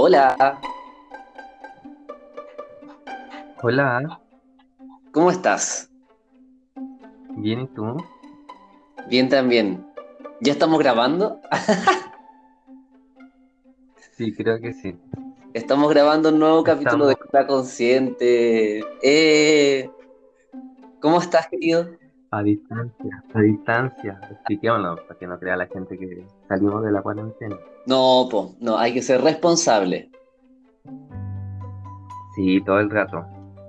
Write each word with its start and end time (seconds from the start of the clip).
Hola, 0.00 0.60
Hola, 3.60 4.20
¿cómo 5.10 5.32
estás? 5.32 5.90
bien, 7.34 7.62
¿y 7.62 7.66
tú? 7.66 7.96
Bien 9.08 9.28
también. 9.28 9.84
¿Ya 10.40 10.52
estamos 10.52 10.78
grabando? 10.78 11.40
Sí, 14.16 14.32
creo 14.32 14.60
que 14.60 14.72
sí. 14.72 14.96
Estamos 15.52 15.90
grabando 15.90 16.28
un 16.28 16.38
nuevo 16.38 16.62
capítulo 16.62 17.08
de 17.08 17.14
Está 17.14 17.48
Consciente. 17.48 18.84
Eh, 19.02 19.90
¿cómo 21.00 21.20
estás, 21.20 21.48
querido? 21.48 21.90
A 22.30 22.42
distancia, 22.42 23.24
a 23.34 23.40
distancia. 23.40 24.20
Expliquémonos 24.30 25.00
para 25.00 25.18
que 25.18 25.26
no 25.26 25.38
crea 25.38 25.56
la 25.56 25.66
gente 25.66 25.98
que 25.98 26.26
salimos 26.48 26.82
de 26.84 26.92
la 26.92 27.02
cuarentena. 27.02 27.56
No, 27.86 28.28
po, 28.30 28.54
no, 28.60 28.76
hay 28.78 28.92
que 28.92 29.02
ser 29.02 29.20
responsable. 29.22 30.10
Sí, 32.36 32.60
todo 32.64 32.78
el 32.80 32.90
rato. 32.90 33.24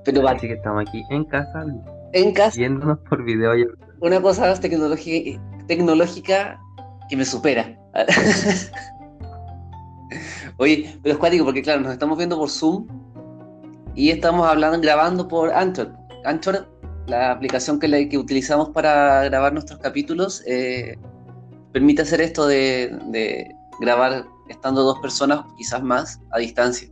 Pero 0.05 0.27
Así 0.27 0.47
que 0.47 0.53
estamos 0.53 0.81
aquí 0.87 1.03
en 1.09 1.23
casa 1.25 1.65
en 2.13 2.33
casa, 2.33 2.57
viéndonos 2.57 2.99
por 2.99 3.23
video. 3.23 3.57
y- 3.57 3.67
una 4.01 4.21
cosa 4.21 4.53
tecnologi- 4.59 5.39
tecnológica 5.67 6.59
que 7.09 7.15
me 7.17 7.25
supera. 7.25 7.77
Oye, 10.57 10.97
pero 11.03 11.13
es 11.13 11.19
cuático 11.19 11.45
porque, 11.45 11.61
claro, 11.61 11.81
nos 11.81 11.91
estamos 11.93 12.17
viendo 12.17 12.37
por 12.37 12.49
Zoom 12.49 12.87
y 13.95 14.09
estamos 14.09 14.47
hablando, 14.47 14.79
grabando 14.81 15.27
por 15.27 15.51
Anchor. 15.51 15.93
Anchor, 16.25 16.67
la 17.09 17.31
aplicación 17.31 17.79
que, 17.79 18.17
utilizamos 18.17 18.69
para 18.69 19.23
grabar 19.25 19.53
nuestros 19.53 19.79
capítulos, 19.79 20.43
eh, 20.45 20.97
permite 21.73 22.03
hacer 22.03 22.21
esto 22.21 22.47
de, 22.47 22.97
de 23.07 23.53
grabar 23.81 24.25
estando 24.47 24.83
dos 24.83 24.99
personas, 24.99 25.45
quizás 25.57 25.81
más, 25.81 26.21
a 26.31 26.39
distancia. 26.39 26.89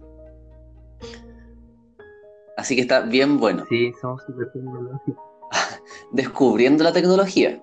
Así 2.57 2.75
que 2.75 2.81
está 2.81 3.01
bien 3.01 3.39
bueno. 3.39 3.65
Sí, 3.69 3.93
somos 4.01 4.23
súper 4.25 4.51
tecnológicos. 4.51 5.23
Descubriendo 6.11 6.83
la 6.83 6.91
tecnología. 6.91 7.61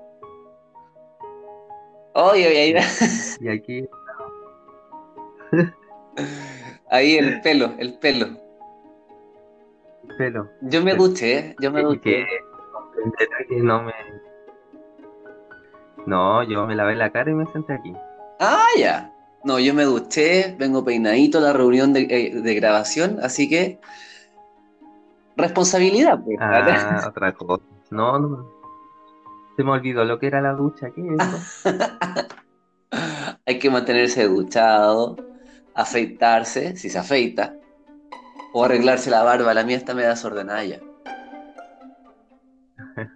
Oye, 2.15 2.47
oye, 2.47 2.61
ahí, 2.61 2.75
Y 3.41 3.49
aquí, 3.49 3.89
ahí 6.91 7.17
el 7.17 7.41
pelo, 7.41 7.75
el 7.79 7.99
pelo. 7.99 8.44
Pelo. 10.19 10.51
Yo 10.63 10.83
me 10.83 10.95
duché, 10.95 11.39
¿eh? 11.39 11.57
yo 11.61 11.71
me 11.71 11.83
duché. 11.83 12.27
que 13.49 13.57
no 13.57 13.83
me. 13.83 13.93
No, 16.07 16.43
yo 16.43 16.67
me 16.67 16.75
lavé 16.75 16.95
la 16.95 17.11
cara 17.11 17.31
y 17.31 17.35
me 17.35 17.47
senté 17.53 17.73
aquí. 17.75 17.93
Ah, 18.41 18.67
ya. 18.79 19.13
No, 19.43 19.59
yo 19.59 19.75
me 19.75 19.85
duché, 19.85 20.55
vengo 20.59 20.85
peinadito 20.85 21.39
a 21.39 21.43
la 21.43 21.53
reunión 21.53 21.93
de, 21.93 22.07
eh, 22.09 22.41
de 22.41 22.55
grabación, 22.55 23.19
así 23.23 23.49
que 23.49 23.79
responsabilidad, 25.37 26.21
pues. 26.25 26.39
Ah, 26.41 27.05
otra 27.07 27.33
cosa. 27.35 27.63
No, 27.91 28.19
no. 28.19 28.51
Se 29.57 29.63
me 29.63 29.71
olvidó 29.71 30.05
lo 30.05 30.19
que 30.19 30.27
era 30.27 30.41
la 30.41 30.53
ducha. 30.53 30.91
¿Qué 30.91 31.03
es 31.03 31.29
eso? 31.29 31.79
Hay 33.47 33.59
que 33.59 33.71
mantenerse 33.71 34.27
duchado, 34.27 35.17
afeitarse, 35.75 36.77
si 36.77 36.89
se 36.89 36.99
afeita, 36.99 37.57
o 38.55 38.65
arreglarse 38.65 39.11
la 39.11 39.23
barba. 39.23 39.53
La 39.53 39.65
mía 39.65 39.77
está 39.77 39.95
media 39.95 40.11
desordenada 40.11 40.65
ya. 40.65 40.81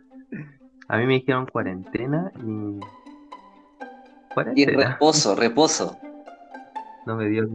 A 0.88 0.96
mí 0.96 1.06
me 1.06 1.14
dijeron 1.14 1.46
cuarentena 1.46 2.30
y. 2.44 2.80
Y 2.80 2.80
Cuarentena. 4.34 4.92
reposo, 4.92 5.34
reposo. 5.34 5.96
No 7.06 7.16
me 7.16 7.26
dio 7.30 7.48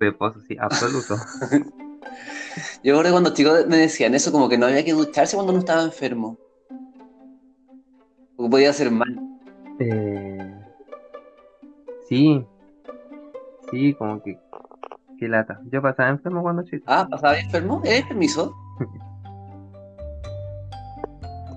reposo, 0.00 0.40
sí, 0.40 0.56
absoluto. 0.58 1.14
Yo 2.82 2.92
recuerdo 2.94 3.12
cuando 3.12 3.34
chicos 3.34 3.68
me 3.68 3.76
decían 3.76 4.16
eso, 4.16 4.32
como 4.32 4.48
que 4.48 4.58
no 4.58 4.66
había 4.66 4.84
que 4.84 4.94
ducharse 4.94 5.36
cuando 5.36 5.52
uno 5.52 5.60
estaba 5.60 5.84
enfermo. 5.84 6.36
Porque 8.34 8.50
podía 8.50 8.70
hacer 8.70 8.90
mal. 8.90 9.16
Eh, 9.78 10.54
sí, 12.08 12.44
sí, 13.70 13.94
como 13.94 14.20
que. 14.20 14.36
Qué 15.22 15.28
lata. 15.28 15.60
Yo 15.70 15.80
pasaba 15.80 16.08
enfermo 16.08 16.42
cuando 16.42 16.64
chico. 16.64 16.82
Ah, 16.88 17.06
¿pasaba 17.08 17.38
enfermo? 17.38 17.80
¿Eres 17.84 18.06
permiso? 18.06 18.56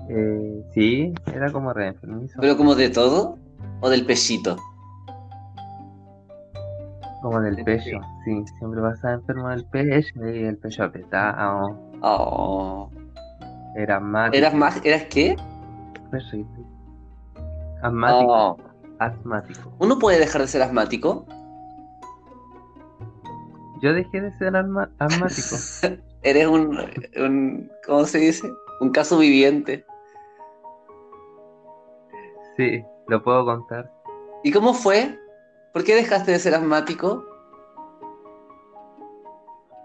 Eh, 0.08 0.62
sí, 0.72 1.12
era 1.34 1.50
como 1.50 1.72
re 1.72 1.88
enfermizo. 1.88 2.38
¿Pero 2.40 2.56
como 2.56 2.76
de 2.76 2.90
todo? 2.90 3.36
¿O 3.80 3.90
del 3.90 4.06
pechito? 4.06 4.56
Como 7.20 7.40
del 7.40 7.56
pecho, 7.64 7.98
sí. 8.24 8.44
Siempre 8.56 8.80
pasaba 8.80 9.14
enfermo 9.14 9.48
del 9.48 9.64
pecho 9.64 10.24
y 10.24 10.44
el 10.44 10.58
pecho 10.58 10.84
apretado. 10.84 11.76
Oh. 12.02 12.88
Era 13.74 13.96
asmático. 13.96 14.36
¿Eras 14.36 14.54
más? 14.54 14.80
¿Eras 14.84 15.06
qué? 15.10 15.34
Perrito. 16.12 16.60
Asmático. 17.82 18.32
Oh. 18.32 18.56
Asmático. 19.00 19.72
¿Uno 19.80 19.98
puede 19.98 20.20
dejar 20.20 20.42
de 20.42 20.46
ser 20.46 20.62
asmático? 20.62 21.26
Yo 23.86 23.92
dejé 23.94 24.20
de 24.20 24.32
ser 24.32 24.56
asmático. 24.56 25.56
Eres 26.22 26.46
un, 26.48 26.76
un- 27.16 27.70
¿cómo 27.86 28.04
se 28.04 28.18
dice? 28.18 28.52
Un 28.80 28.90
caso 28.90 29.16
viviente. 29.18 29.84
Sí, 32.56 32.82
lo 33.06 33.22
puedo 33.22 33.44
contar. 33.44 33.88
¿Y 34.42 34.50
cómo 34.50 34.74
fue? 34.74 35.16
¿Por 35.72 35.84
qué 35.84 35.94
dejaste 35.94 36.32
de 36.32 36.38
ser 36.40 36.54
asmático? 36.56 37.24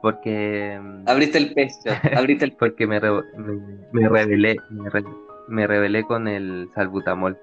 Porque. 0.01 0.79
mm, 0.81 1.03
Abriste 1.07 1.37
el 1.37 1.53
pecho, 1.53 1.75
abriste 2.17 2.45
el 2.45 2.53
Porque 2.55 2.87
me, 2.87 2.99
re- 2.99 3.23
me, 3.37 3.53
me 3.91 4.09
rebelé. 4.09 4.55
Me, 4.71 4.89
re- 4.89 5.03
me 5.47 5.67
rebelé 5.67 6.03
con 6.05 6.27
el 6.27 6.71
salbutamol. 6.73 7.37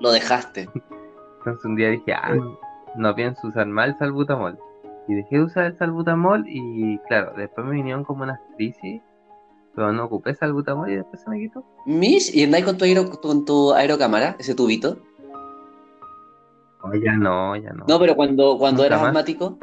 lo 0.00 0.10
dejaste. 0.10 0.68
Entonces 1.38 1.64
un 1.64 1.76
día 1.76 1.90
dije, 1.90 2.14
ah, 2.14 2.34
no 2.96 3.14
pienso 3.14 3.46
usar 3.46 3.68
el 3.68 3.96
salbutamol. 3.98 4.58
Y 5.06 5.14
dejé 5.14 5.36
de 5.36 5.42
usar 5.44 5.64
el 5.66 5.76
salbutamol 5.78 6.44
y 6.48 6.98
claro, 7.08 7.32
después 7.36 7.66
me 7.66 7.74
vinieron 7.74 8.04
como 8.04 8.22
unas 8.24 8.40
crisis, 8.56 9.02
pero 9.74 9.92
no 9.92 10.04
ocupé 10.04 10.34
salbutamol 10.34 10.90
y 10.90 10.96
después 10.96 11.20
se 11.22 11.28
me 11.30 11.38
quitó. 11.40 11.64
Mish, 11.86 12.34
¿y 12.34 12.44
andáis 12.44 12.64
con 12.64 12.78
tu, 12.78 12.84
aero- 12.84 13.10
con 13.20 13.44
tu 13.44 13.72
aerocámara, 13.74 14.36
ese 14.38 14.54
tubito? 14.54 14.98
Oh, 16.82 16.94
ya 16.94 17.12
no, 17.14 17.56
ya 17.56 17.72
no. 17.72 17.84
No, 17.86 17.98
pero 17.98 18.14
cuando, 18.16 18.56
cuando 18.58 18.84
eras 18.84 19.00
más. 19.00 19.08
asmático. 19.08 19.58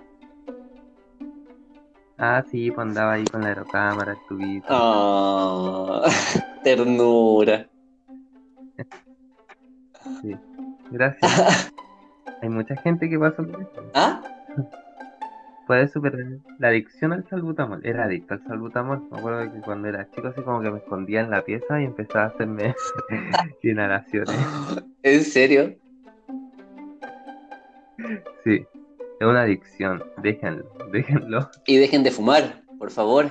Ah, 2.18 2.44
sí, 2.52 2.69
pues 2.69 2.85
andaba 2.88 3.13
ahí 3.13 3.25
con 3.25 3.41
la 3.41 3.47
aerocámara, 3.50 4.12
el 4.13 4.18
tubito. 4.28 4.68
Ah, 4.69 6.03
ternura. 6.63 7.68
Sí. 10.22 10.35
Gracias. 10.91 11.72
Hay 12.44 12.50
mucha 12.50 12.75
gente 12.78 13.09
que 13.09 13.18
pasa 13.18 13.38
por 13.38 13.50
eso. 13.62 13.72
¿Ah? 13.96 14.22
Puedes 15.67 15.91
superar 15.91 16.19
la 16.59 16.67
adicción 16.69 17.13
al 17.13 17.27
salbutamol. 17.29 17.85
Era 17.85 18.05
adicto 18.05 18.33
al 18.33 18.44
salbutamol. 18.44 19.03
Me 19.11 19.17
acuerdo 19.19 19.51
que 19.53 19.61
cuando 19.61 19.88
era 19.88 20.09
chico 20.11 20.27
así 20.27 20.41
como 20.41 20.61
que 20.61 20.72
me 20.72 20.79
escondía 20.79 21.22
en 21.22 21.29
la 21.29 21.44
pieza 21.44 21.79
y 21.81 21.85
empezaba 21.85 22.25
a 22.25 22.27
hacerme 22.27 22.75
inhalaciones. 23.63 24.35
¿En 25.03 25.23
serio? 25.23 25.75
Sí, 28.44 28.66
es 29.19 29.27
una 29.27 29.44
adicción. 29.44 30.03
Déjenlo, 30.17 30.66
déjenlo. 30.91 31.49
Y 31.67 31.78
dejen 31.78 32.03
de 32.03 32.11
fumar, 32.11 32.63
por 32.79 32.89
favor. 32.91 33.28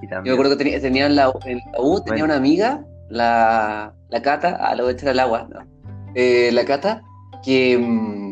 Y 0.00 0.04
Yo 0.04 0.10
también, 0.10 0.34
acuerdo 0.34 0.56
que 0.56 0.64
tenía, 0.64 0.80
tenía 0.80 1.06
en, 1.06 1.16
la, 1.16 1.32
en 1.44 1.58
la 1.58 1.80
U, 1.80 2.00
tenía 2.02 2.22
Bueno. 2.22 2.24
una 2.26 2.36
amiga, 2.36 2.84
la, 3.10 3.92
la 4.10 4.22
Cata, 4.22 4.56
ah, 4.60 4.74
la 4.76 4.82
voy 4.84 4.92
a 4.92 4.94
echar 4.94 5.08
al 5.10 5.18
agua, 5.18 5.48
no. 5.52 5.60
Eh, 6.14 6.50
la 6.52 6.64
Cata, 6.64 7.02
que 7.44 7.76
mm, 7.76 8.27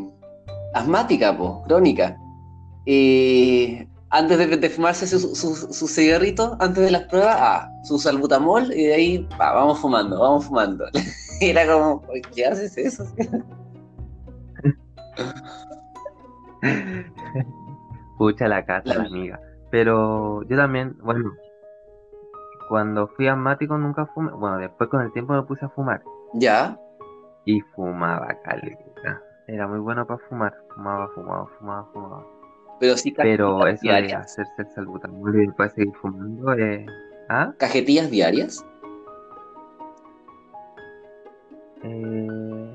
asmática, 0.79 1.37
po, 1.37 1.63
crónica. 1.65 2.17
Y 2.85 3.87
antes 4.11 4.39
de, 4.39 4.57
de 4.57 4.71
fumarse 4.71 5.07
su, 5.07 5.19
su, 5.19 5.55
su 5.55 5.89
cigarrito, 5.89 6.57
antes 6.61 6.85
de 6.85 6.91
las 6.91 7.03
pruebas, 7.05 7.37
ah, 7.39 7.71
su 7.85 7.99
salbutamol, 7.99 8.73
y 8.73 8.85
de 8.85 8.95
ahí, 8.95 9.29
va, 9.41 9.53
vamos 9.53 9.79
fumando, 9.81 10.21
vamos 10.21 10.47
fumando. 10.47 10.85
Y 11.41 11.47
era 11.51 11.67
como, 11.67 12.03
"Oye, 12.09 12.23
¿qué 12.35 12.47
haces 12.47 12.77
eso? 12.79 13.05
pucha 18.19 18.49
la 18.49 18.65
casa, 18.65 18.95
la 18.95 19.05
amiga. 19.05 19.41
Pero 19.71 20.43
yo 20.45 20.57
también, 20.57 20.97
bueno, 21.03 21.33
cuando 22.69 23.09
fui 23.09 23.29
asmático 23.29 23.77
nunca 23.79 24.07
fumé. 24.07 24.33
Bueno, 24.33 24.59
después 24.59 24.89
con 24.91 25.03
el 25.03 25.13
tiempo 25.13 25.33
me 25.33 25.43
puse 25.43 25.65
a 25.65 25.69
fumar. 25.71 26.03
Ya, 26.35 26.79
Y 27.45 27.61
fumaba 27.75 28.29
caleta. 28.45 29.23
Era 29.47 29.69
muy 29.69 29.79
bueno 29.79 30.07
para 30.07 30.19
fumar. 30.29 30.55
Fumaba, 30.77 31.09
fumaba, 31.09 31.47
fumaba, 31.59 31.85
fumaba. 31.93 32.25
pero 32.79 32.97
sí 32.97 33.11
Pero 33.11 33.67
eso 33.67 33.81
de 33.83 33.89
diarias. 33.89 34.25
hacerse 34.27 34.63
el 34.63 34.69
salbutamol 34.69 35.35
y 35.43 35.47
después 35.47 35.73
seguir 35.73 35.93
fumando, 35.97 36.53
eh, 36.53 36.87
¿ah? 37.31 37.53
¿Cajetillas 37.59 38.11
diarias? 38.11 38.65
Eh, 41.83 42.75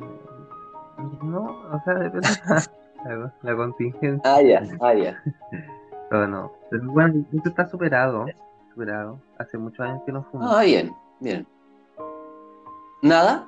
no, 1.23 1.45
o 1.71 1.81
sea, 1.85 1.93
depende. 1.95 2.27
La 3.05 3.15
la, 3.15 3.33
la 3.41 3.55
contingencia. 3.55 4.21
Ah, 4.35 4.41
ya, 4.41 4.61
ah, 4.81 4.93
ya. 4.93 5.23
Pero 6.09 6.27
no. 6.27 6.51
Pero 6.69 6.83
bueno, 6.91 7.23
esto 7.33 7.49
está 7.49 7.67
superado. 7.69 8.25
Superado. 8.73 9.19
Hace 9.37 9.57
muchos 9.57 9.79
años 9.81 10.01
que 10.05 10.11
no 10.11 10.23
fumo. 10.23 10.45
Ah, 10.49 10.63
bien, 10.63 10.91
bien. 11.19 11.47
¿Nada? 13.01 13.47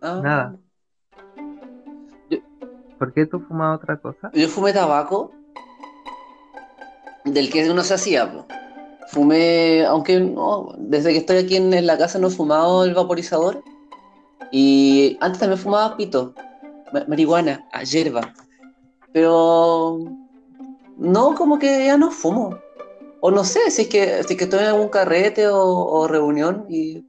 Ah, 0.00 0.20
Nada. 0.22 0.56
¿Por 3.02 3.12
qué 3.12 3.26
tú 3.26 3.40
fumas 3.40 3.80
otra 3.80 3.96
cosa? 3.96 4.30
Yo 4.32 4.46
fumé 4.46 4.72
tabaco 4.72 5.32
del 7.24 7.50
que 7.50 7.68
uno 7.68 7.82
se 7.82 7.94
hacía. 7.94 8.32
Fumé, 9.08 9.84
aunque 9.84 10.20
no, 10.20 10.72
desde 10.78 11.10
que 11.10 11.18
estoy 11.18 11.38
aquí 11.38 11.56
en, 11.56 11.84
la 11.84 11.98
casa 11.98 12.20
no 12.20 12.28
he 12.28 12.30
fumado 12.30 12.84
el 12.84 12.94
vaporizador. 12.94 13.64
Y 14.52 15.18
antes 15.20 15.40
también 15.40 15.58
fumaba 15.58 15.96
pito, 15.96 16.32
ma- 16.92 17.04
marihuana, 17.08 17.66
a 17.72 17.82
hierba. 17.82 18.32
Pero 19.12 19.98
no, 20.96 21.34
como 21.34 21.58
que 21.58 21.86
ya 21.86 21.96
no 21.96 22.12
fumo. 22.12 22.56
O 23.20 23.32
no 23.32 23.42
sé, 23.42 23.68
si 23.72 23.82
es 23.82 23.88
que, 23.88 24.22
si 24.22 24.34
es 24.34 24.38
que 24.38 24.44
estoy 24.44 24.60
en 24.60 24.66
algún 24.66 24.90
carrete 24.90 25.48
o, 25.48 25.58
o 25.60 26.06
reunión 26.06 26.66
y 26.68 27.04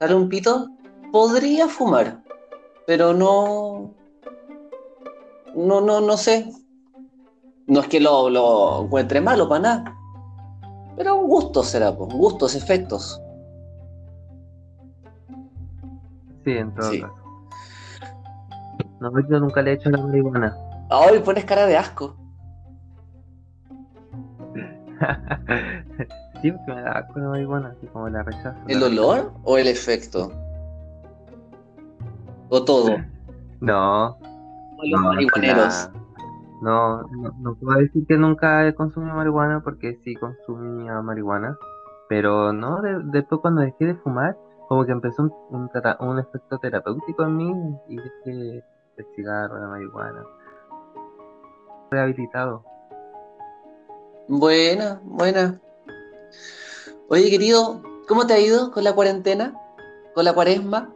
sale 0.00 0.16
un 0.16 0.28
pito, 0.28 0.70
podría 1.12 1.68
fumar. 1.68 2.20
Pero 2.84 3.14
no. 3.14 3.94
No, 5.56 5.80
no, 5.80 6.00
no 6.00 6.16
sé. 6.16 6.52
No 7.66 7.80
es 7.80 7.88
que 7.88 8.00
lo, 8.00 8.28
lo 8.30 8.84
encuentre 8.84 9.20
malo 9.20 9.48
para 9.48 9.60
nada. 9.60 9.96
Pero 10.96 11.16
gustos 11.16 11.68
será, 11.68 11.96
pues, 11.96 12.12
gustos, 12.14 12.54
efectos. 12.54 13.20
Sí, 16.44 16.52
en 16.52 16.74
todo 16.74 16.90
Sí. 16.90 17.00
caso. 17.00 17.14
No, 19.00 19.10
yo 19.28 19.40
nunca 19.40 19.62
le 19.62 19.72
he 19.72 19.74
hecho 19.74 19.90
la 19.90 19.98
marihuana. 19.98 20.56
Ay, 20.90 21.18
pones 21.20 21.44
cara 21.44 21.66
de 21.66 21.76
asco. 21.76 22.14
sí, 26.42 26.52
porque 26.52 26.72
me 26.74 26.82
da 26.82 26.92
asco 26.98 27.18
la 27.18 27.28
marihuana, 27.28 27.74
así 27.76 27.86
como 27.88 28.08
la 28.08 28.22
rechazo. 28.22 28.56
¿El 28.68 28.80
la 28.80 28.86
olor 28.86 29.32
o 29.42 29.58
el 29.58 29.66
efecto? 29.68 30.30
O 32.50 32.64
todo. 32.64 32.96
No, 33.60 34.18
Los 34.84 35.00
no, 35.00 35.08
marihuaneros. 35.08 35.90
no, 36.60 37.02
no, 37.02 37.32
no 37.40 37.54
puedo 37.56 37.78
decir 37.78 38.06
que 38.06 38.16
nunca 38.16 38.66
he 38.66 38.74
consumido 38.74 39.14
marihuana 39.14 39.60
porque 39.62 39.98
sí 40.04 40.14
consumía 40.16 41.00
marihuana, 41.02 41.56
pero 42.08 42.52
no, 42.52 42.80
de- 42.82 43.00
después 43.04 43.40
cuando 43.40 43.62
dejé 43.62 43.86
de 43.86 43.94
fumar, 43.96 44.36
como 44.68 44.84
que 44.84 44.92
empezó 44.92 45.22
un, 45.22 45.32
un 46.00 46.18
efecto 46.18 46.58
terapéutico 46.58 47.22
en 47.24 47.36
mí 47.36 47.52
y 47.88 47.96
dejé 47.96 48.64
el 48.96 49.06
cigarro, 49.16 49.58
la 49.58 49.68
marihuana. 49.68 50.22
Rehabilitado. 51.90 52.64
Buena, 54.28 55.00
buena. 55.04 55.60
Oye, 57.08 57.30
querido, 57.30 57.82
¿cómo 58.08 58.26
te 58.26 58.32
ha 58.32 58.40
ido 58.40 58.70
con 58.72 58.84
la 58.84 58.94
cuarentena? 58.94 59.54
¿Con 60.14 60.24
la 60.24 60.32
cuaresma? 60.32 60.88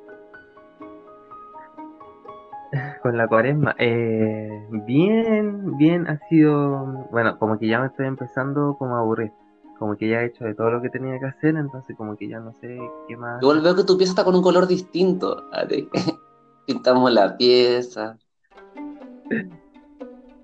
Con 3.02 3.16
la 3.16 3.28
cuaresma, 3.28 3.74
eh, 3.78 4.66
bien, 4.86 5.76
bien 5.78 6.08
ha 6.08 6.18
sido, 6.28 7.06
bueno, 7.10 7.38
como 7.38 7.58
que 7.58 7.68
ya 7.68 7.80
me 7.80 7.86
estoy 7.86 8.06
empezando 8.06 8.76
como 8.76 8.96
a 8.96 9.00
aburrir, 9.00 9.32
como 9.78 9.96
que 9.96 10.08
ya 10.08 10.22
he 10.22 10.26
hecho 10.26 10.44
de 10.44 10.54
todo 10.54 10.70
lo 10.70 10.82
que 10.82 10.90
tenía 10.90 11.18
que 11.18 11.26
hacer, 11.26 11.54
entonces 11.56 11.96
como 11.96 12.16
que 12.16 12.28
ya 12.28 12.40
no 12.40 12.52
sé 12.54 12.76
qué 13.06 13.16
más. 13.16 13.40
Igual 13.40 13.60
veo 13.62 13.76
que 13.76 13.84
tu 13.84 13.96
pieza 13.96 14.12
está 14.12 14.24
con 14.24 14.34
un 14.34 14.42
color 14.42 14.66
distinto. 14.66 15.44
Pintamos 16.66 17.12
la 17.12 17.36
pieza. 17.36 18.18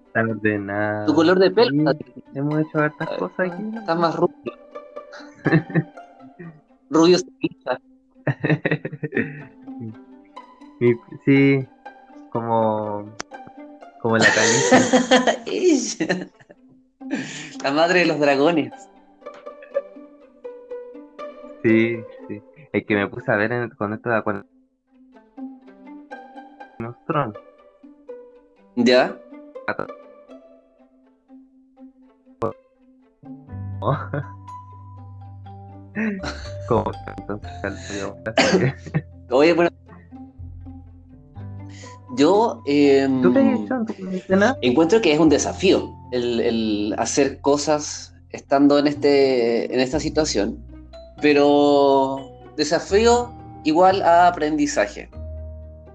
Está 0.06 0.22
ordenado. 0.22 1.06
Tu 1.06 1.14
color 1.14 1.38
de 1.40 1.50
pelo 1.50 1.92
Sí, 1.92 2.14
hemos 2.34 2.60
hecho 2.60 2.78
hartas 2.78 3.08
cosas 3.18 3.52
aquí. 3.52 3.62
Está 3.76 3.94
más 3.96 4.14
rubio. 4.14 4.52
Rubio 6.88 7.18
ceniza. 7.18 7.80
Mi- 10.80 10.94
sí, 11.24 11.66
como, 12.54 13.16
como 14.00 14.16
la 14.18 14.26
caniza. 14.26 15.42
Ella. 15.46 16.28
La 17.62 17.70
madre 17.72 18.00
de 18.00 18.06
los 18.06 18.18
dragones. 18.20 18.72
Sí, 21.62 21.98
sí. 22.28 22.42
Es 22.72 22.84
que 22.86 22.94
me 22.94 23.08
puse 23.08 23.30
a 23.32 23.36
ver 23.36 23.52
en- 23.52 23.70
con 23.70 23.92
esto 23.94 24.10
de 24.10 24.22
cuarentena. 24.22 24.54
Nostrum. 26.78 27.32
¿Ya? 28.76 29.16
Que- 38.60 38.74
Oye, 39.30 39.52
bueno. 39.52 39.70
Yo 42.16 42.62
em, 42.66 43.20
encuentro 44.62 45.00
que 45.00 45.12
es 45.12 45.18
un 45.18 45.28
desafío 45.28 45.92
el, 46.12 46.40
el 46.40 46.94
hacer 46.98 47.40
cosas 47.40 48.14
estando 48.30 48.78
en, 48.78 48.86
este, 48.86 49.72
en 49.72 49.80
esta 49.80 49.98
situación, 50.00 50.58
pero 51.20 52.18
desafío 52.56 53.32
igual 53.64 54.02
a 54.02 54.26
aprendizaje. 54.28 55.08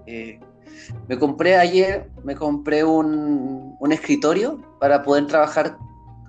Eh, 0.06 0.40
me 1.08 1.18
compré 1.18 1.56
ayer, 1.56 2.10
me 2.24 2.34
compré 2.34 2.82
un, 2.84 3.76
un 3.78 3.92
escritorio 3.92 4.60
para 4.80 5.02
poder 5.02 5.26
trabajar 5.26 5.76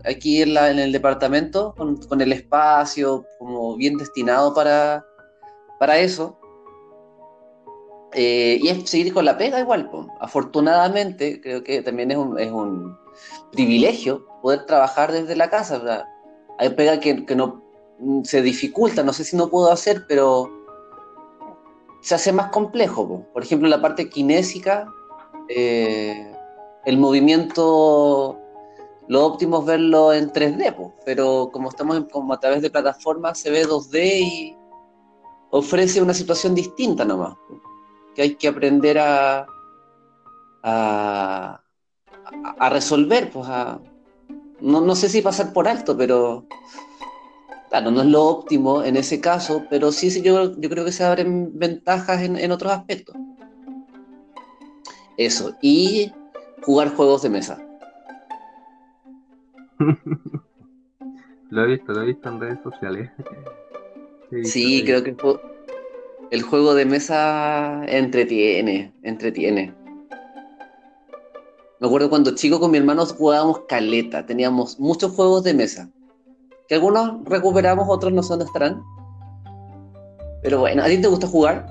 aquí 0.05 0.41
en, 0.41 0.53
la- 0.53 0.69
en 0.71 0.79
el 0.79 0.91
departamento 0.91 1.73
con, 1.75 1.97
con 1.97 2.21
el 2.21 2.31
espacio 2.33 3.25
como 3.39 3.75
bien 3.77 3.97
destinado 3.97 4.53
para, 4.53 5.03
para 5.79 5.97
eso. 5.99 6.37
Eh, 8.13 8.59
y 8.61 8.67
es 8.67 8.89
seguir 8.89 9.13
con 9.13 9.25
la 9.25 9.37
pega 9.37 9.59
igual. 9.59 9.89
po. 9.89 10.07
Afortunadamente, 10.19 11.39
creo 11.41 11.63
que 11.63 11.81
también 11.81 12.11
es 12.11 12.17
un, 12.17 12.37
es 12.39 12.51
un 12.51 12.97
privilegio 13.51 14.25
poder 14.41 14.65
trabajar 14.65 15.11
desde 15.11 15.35
la 15.35 15.49
casa. 15.49 15.79
sea, 15.81 16.07
hay 16.59 16.69
pega 16.71 16.99
que, 16.99 17.25
que 17.25 17.35
no 17.35 17.61
mm, 17.99 18.23
se 18.23 18.41
dificulta, 18.41 19.03
no 19.03 19.13
sé 19.13 19.23
si 19.23 19.35
no 19.37 19.49
puedo 19.49 19.71
hacer, 19.71 20.05
pero 20.07 20.49
se 22.01 22.15
hace 22.15 22.31
más 22.33 22.51
complejo. 22.51 23.07
po. 23.07 23.25
Por 23.33 23.43
ejemplo, 23.43 23.67
la 23.69 23.81
parte 23.81 24.09
kinésica, 24.09 24.87
eh, 25.47 26.31
el 26.85 26.97
movimiento, 26.97 28.37
lo 29.07 29.25
óptimo 29.25 29.59
es 29.59 29.65
verlo 29.65 30.13
en 30.13 30.31
3D, 30.31 30.73
po, 30.75 30.93
pero 31.05 31.49
como 31.51 31.69
estamos 31.69 31.97
en- 31.97 32.05
como 32.05 32.33
a 32.33 32.39
través 32.39 32.61
de 32.61 32.69
plataformas, 32.71 33.39
se 33.39 33.51
ve 33.51 33.65
2D 33.65 34.19
y 34.19 34.57
ofrece 35.51 36.01
una 36.01 36.13
situación 36.13 36.55
distinta 36.55 37.05
nomás. 37.05 37.35
Que 38.15 38.21
hay 38.21 38.35
que 38.35 38.47
aprender 38.47 38.99
a, 38.99 39.45
a, 40.63 41.61
a 42.59 42.69
resolver, 42.69 43.29
pues 43.31 43.47
a, 43.47 43.79
no, 44.61 44.81
no 44.81 44.95
sé 44.95 45.09
si 45.09 45.21
pasar 45.21 45.53
por 45.53 45.67
alto, 45.67 45.97
pero 45.97 46.45
claro, 47.69 47.91
no 47.91 48.01
es 48.01 48.07
lo 48.07 48.23
óptimo 48.25 48.83
en 48.83 48.97
ese 48.97 49.19
caso, 49.19 49.63
pero 49.69 49.91
sí, 49.91 50.11
sí 50.11 50.21
yo, 50.21 50.59
yo 50.59 50.69
creo 50.69 50.85
que 50.85 50.91
se 50.91 51.03
abren 51.03 51.57
ventajas 51.57 52.21
en, 52.21 52.37
en 52.37 52.51
otros 52.51 52.71
aspectos. 52.71 53.15
Eso, 55.17 55.55
y 55.61 56.11
jugar 56.63 56.95
juegos 56.95 57.23
de 57.23 57.29
mesa. 57.29 57.57
Lo 61.49 61.65
he 61.65 61.67
visto, 61.67 61.91
lo 61.91 62.01
he 62.03 62.05
visto 62.05 62.29
en 62.29 62.39
redes 62.39 62.59
sociales. 62.63 63.11
Sí, 64.45 64.79
he 64.79 64.85
creo 64.85 65.03
que 65.03 65.13
el 66.31 66.41
juego 66.41 66.73
de 66.73 66.85
mesa 66.85 67.85
entretiene, 67.85 68.93
entretiene. 69.03 69.75
Me 71.79 71.87
acuerdo 71.87 72.09
cuando 72.09 72.33
chico 72.35 72.59
con 72.59 72.71
mi 72.71 72.77
hermano 72.77 73.05
jugábamos 73.05 73.63
caleta, 73.67 74.25
teníamos 74.25 74.79
muchos 74.79 75.11
juegos 75.11 75.43
de 75.43 75.53
mesa. 75.53 75.89
Que 76.69 76.75
algunos 76.75 77.25
recuperamos, 77.25 77.85
otros 77.89 78.13
no 78.13 78.23
son 78.23 78.41
estarán. 78.41 78.81
Pero 80.41 80.59
bueno, 80.59 80.83
¿a 80.83 80.85
ti 80.85 81.01
te 81.01 81.09
gusta 81.09 81.27
jugar? 81.27 81.67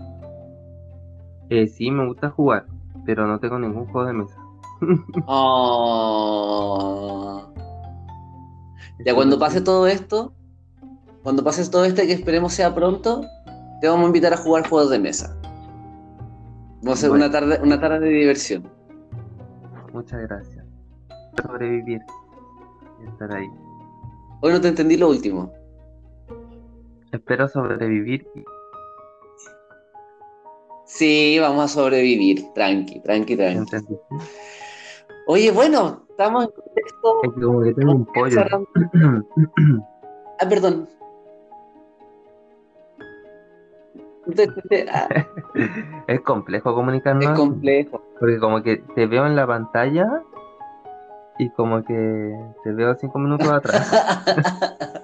Eh, 1.48 1.66
sí, 1.66 1.90
me 1.90 2.06
gusta 2.06 2.28
jugar, 2.28 2.66
pero 3.06 3.26
no 3.26 3.40
tengo 3.40 3.58
ningún 3.58 3.86
juego 3.86 4.06
de 4.06 4.12
mesa. 4.12 4.36
Oh. 5.26 6.20
Ya 9.04 9.14
cuando 9.14 9.38
pase 9.38 9.62
todo 9.62 9.86
esto, 9.86 10.34
cuando 11.22 11.44
pase 11.44 11.68
todo 11.70 11.84
esto, 11.84 12.02
que 12.02 12.12
esperemos 12.12 12.52
sea 12.52 12.74
pronto, 12.74 13.22
te 13.80 13.88
vamos 13.88 14.04
a 14.04 14.06
invitar 14.08 14.32
a 14.32 14.36
jugar 14.36 14.68
juegos 14.68 14.90
de 14.90 14.98
mesa. 14.98 15.36
Vamos 16.82 16.88
a 16.88 16.92
hacer 16.92 17.10
Bueno. 17.10 17.26
una 17.26 17.32
tarde, 17.32 17.60
una 17.62 17.80
tarde 17.80 18.00
de 18.00 18.10
diversión. 18.10 18.68
Muchas 19.92 20.20
gracias. 20.22 20.64
Sobrevivir 21.42 22.00
y 23.02 23.08
estar 23.08 23.32
ahí. 23.34 23.46
Hoy 24.42 24.52
no 24.52 24.60
te 24.60 24.68
entendí 24.68 24.96
lo 24.96 25.08
último. 25.08 25.52
Espero 27.12 27.48
sobrevivir 27.48 28.26
Sí, 30.84 31.38
vamos 31.40 31.64
a 31.64 31.68
sobrevivir, 31.68 32.52
tranqui, 32.52 33.00
tranqui, 33.00 33.36
tranqui. 33.36 33.76
Oye, 35.28 35.52
bueno, 35.52 36.04
estamos 36.10 36.44
en 36.46 36.50
contexto. 36.50 37.22
Es 37.22 37.32
que 37.32 37.40
como 37.40 37.62
que 37.62 37.74
tengo 37.74 37.92
un 37.92 38.06
pollo. 38.06 38.40
Ah, 40.42 40.48
perdón. 40.48 40.88
Es 46.06 46.20
complejo 46.22 46.74
comunicarnos. 46.74 47.24
es 47.24 47.30
complejo. 47.30 48.02
Porque 48.18 48.38
como 48.38 48.62
que 48.62 48.78
te 48.94 49.06
veo 49.06 49.26
en 49.26 49.36
la 49.36 49.46
pantalla 49.46 50.22
y 51.38 51.50
como 51.50 51.82
que 51.84 52.36
te 52.64 52.72
veo 52.72 52.94
cinco 53.00 53.18
minutos 53.18 53.48
atrás 53.48 53.90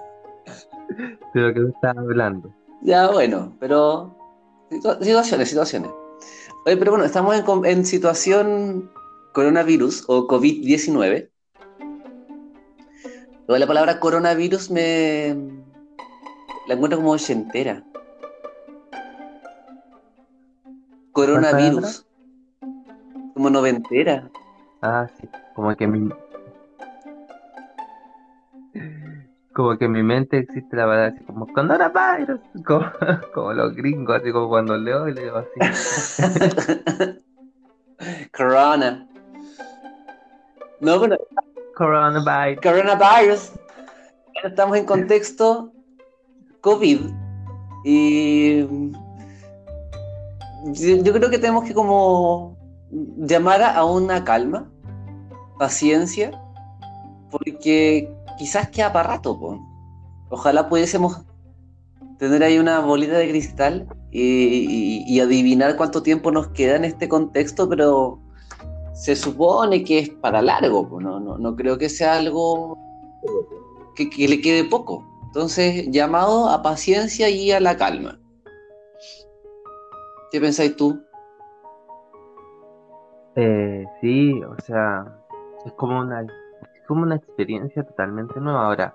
de 1.34 1.40
lo 1.40 1.54
que 1.54 1.60
tú 1.60 1.68
estás 1.68 1.96
hablando. 1.96 2.52
Ya, 2.82 3.10
bueno, 3.10 3.56
pero 3.58 4.16
situa- 4.70 4.98
situaciones, 5.00 5.48
situaciones. 5.48 5.90
Oye, 6.66 6.76
pero 6.76 6.90
bueno, 6.92 7.04
estamos 7.04 7.34
en, 7.36 7.44
en 7.64 7.84
situación 7.86 8.90
coronavirus 9.32 10.04
o 10.08 10.26
COVID-19. 10.26 11.30
Luego 13.48 13.58
la 13.58 13.66
palabra 13.66 14.00
coronavirus 14.00 14.70
me 14.70 15.36
la 16.66 16.74
encuentro 16.74 16.98
como 16.98 17.12
ochentera. 17.12 17.84
Coronavirus. 21.26 22.06
Como 23.34 23.50
noventera. 23.50 24.30
Ah, 24.82 25.06
sí. 25.20 25.28
Como 25.54 25.74
que 25.76 25.86
mi... 25.86 26.10
Como 29.52 29.76
que 29.78 29.86
en 29.86 29.92
mi 29.92 30.02
mente 30.02 30.38
existe 30.38 30.76
la 30.76 30.84
palabra 30.84 31.06
así 31.06 31.24
como 31.24 31.46
coronavirus, 31.46 32.40
como, 32.66 32.90
como 33.32 33.52
los 33.54 33.74
gringos, 33.74 34.16
así 34.16 34.30
como 34.30 34.48
cuando 34.48 34.76
leo 34.76 35.08
y 35.08 35.14
leo 35.14 35.38
así. 35.38 35.58
Corona. 38.36 39.08
No, 40.80 41.00
pero 41.00 41.16
Coronavirus. 41.74 42.60
coronavirus. 42.62 43.52
Estamos 44.44 44.76
en 44.76 44.84
contexto 44.84 45.72
COVID 46.60 47.00
y 47.84 48.62
yo 50.72 51.12
creo 51.12 51.30
que 51.30 51.38
tenemos 51.38 51.64
que 51.64 51.74
como 51.74 52.56
llamar 53.18 53.62
a 53.62 53.84
una 53.84 54.24
calma, 54.24 54.70
paciencia, 55.58 56.30
porque 57.30 58.12
quizás 58.38 58.68
queda 58.70 58.92
para 58.92 59.08
rato, 59.10 59.38
po. 59.38 59.60
Ojalá 60.30 60.68
pudiésemos 60.68 61.22
tener 62.18 62.42
ahí 62.42 62.58
una 62.58 62.80
bolita 62.80 63.18
de 63.18 63.28
cristal 63.28 63.86
y, 64.10 65.04
y- 65.06 65.20
adivinar 65.20 65.76
cuánto 65.76 66.02
tiempo 66.02 66.30
nos 66.30 66.48
queda 66.48 66.76
en 66.76 66.84
este 66.84 67.08
contexto, 67.08 67.68
pero 67.68 68.18
se 68.94 69.14
supone 69.14 69.84
que 69.84 69.98
es 69.98 70.08
para 70.08 70.40
largo, 70.40 70.98
no, 71.00 71.20
no, 71.20 71.36
no 71.38 71.54
creo 71.56 71.76
que 71.76 71.88
sea 71.88 72.16
algo 72.16 72.78
que, 73.94 74.08
que 74.08 74.26
le 74.28 74.40
quede 74.40 74.64
poco. 74.64 75.04
Entonces, 75.26 75.86
llamado 75.90 76.48
a 76.48 76.62
paciencia 76.62 77.28
y 77.28 77.52
a 77.52 77.60
la 77.60 77.76
calma. 77.76 78.18
¿Qué 80.30 80.40
pensáis 80.40 80.76
tú? 80.76 81.02
Eh, 83.36 83.84
sí, 84.00 84.42
o 84.42 84.58
sea, 84.62 85.06
es 85.64 85.72
como 85.72 86.00
una, 86.00 86.22
es 86.22 86.82
como 86.86 87.02
una 87.02 87.16
experiencia 87.16 87.84
totalmente 87.84 88.40
nueva. 88.40 88.66
Ahora, 88.66 88.94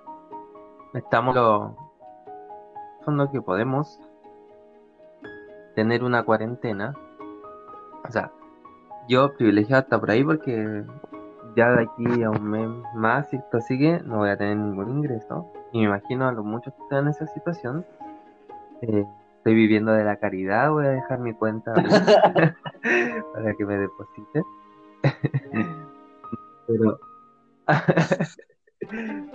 estamos 0.93 1.35
lo 1.35 1.75
fondo 3.03 3.31
que 3.31 3.41
podemos 3.41 3.99
tener 5.75 6.03
una 6.03 6.23
cuarentena. 6.23 6.93
O 8.07 8.11
sea, 8.11 8.31
yo 9.07 9.33
privilegiado 9.35 9.83
hasta 9.83 9.99
por 9.99 10.11
ahí 10.11 10.23
porque 10.23 10.83
ya 11.55 11.69
de 11.71 11.83
aquí 11.83 12.23
a 12.23 12.29
un 12.29 12.43
mes 12.43 12.69
más, 12.95 13.29
si 13.29 13.37
esto 13.37 13.61
sigue, 13.61 14.01
no 14.03 14.17
voy 14.17 14.29
a 14.29 14.37
tener 14.37 14.57
ningún 14.57 14.89
ingreso. 14.89 15.51
Y 15.71 15.79
me 15.79 15.85
imagino 15.85 16.27
a 16.27 16.31
los 16.31 16.43
muchos 16.43 16.73
que 16.73 16.83
están 16.83 17.03
en 17.03 17.09
esa 17.09 17.27
situación. 17.27 17.85
eh, 18.81 19.05
estoy 19.41 19.55
viviendo 19.55 19.91
de 19.91 20.03
la 20.03 20.17
caridad, 20.17 20.69
voy 20.69 20.85
a 20.85 20.89
dejar 20.89 21.17
mi 21.17 21.33
cuenta 21.33 21.73
para 23.33 23.55
que 23.57 23.65
me 23.65 23.77
depositen. 23.77 24.43
Pero, 26.67 26.99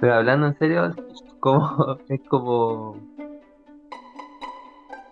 pero 0.01 0.15
hablando 0.15 0.47
en 0.47 0.57
serio, 0.57 0.95
como, 1.39 1.99
es 2.09 2.21
como... 2.29 2.97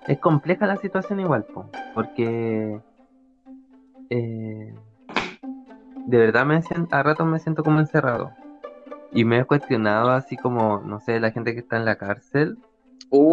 Es 0.06 0.18
compleja 0.20 0.66
la 0.66 0.76
situación 0.76 1.20
igual, 1.20 1.44
po, 1.44 1.68
porque 1.94 2.80
eh, 4.08 4.74
de 6.06 6.18
verdad 6.18 6.46
me 6.46 6.62
siento, 6.62 6.96
a 6.96 7.02
ratos 7.02 7.26
me 7.26 7.40
siento 7.40 7.62
como 7.62 7.80
encerrado. 7.80 8.32
Y 9.12 9.26
me 9.26 9.40
he 9.40 9.44
cuestionado 9.44 10.12
así 10.12 10.38
como, 10.38 10.78
no 10.78 11.00
sé, 11.00 11.20
la 11.20 11.30
gente 11.30 11.52
que 11.52 11.60
está 11.60 11.76
en 11.76 11.84
la 11.84 11.96
cárcel, 11.96 12.56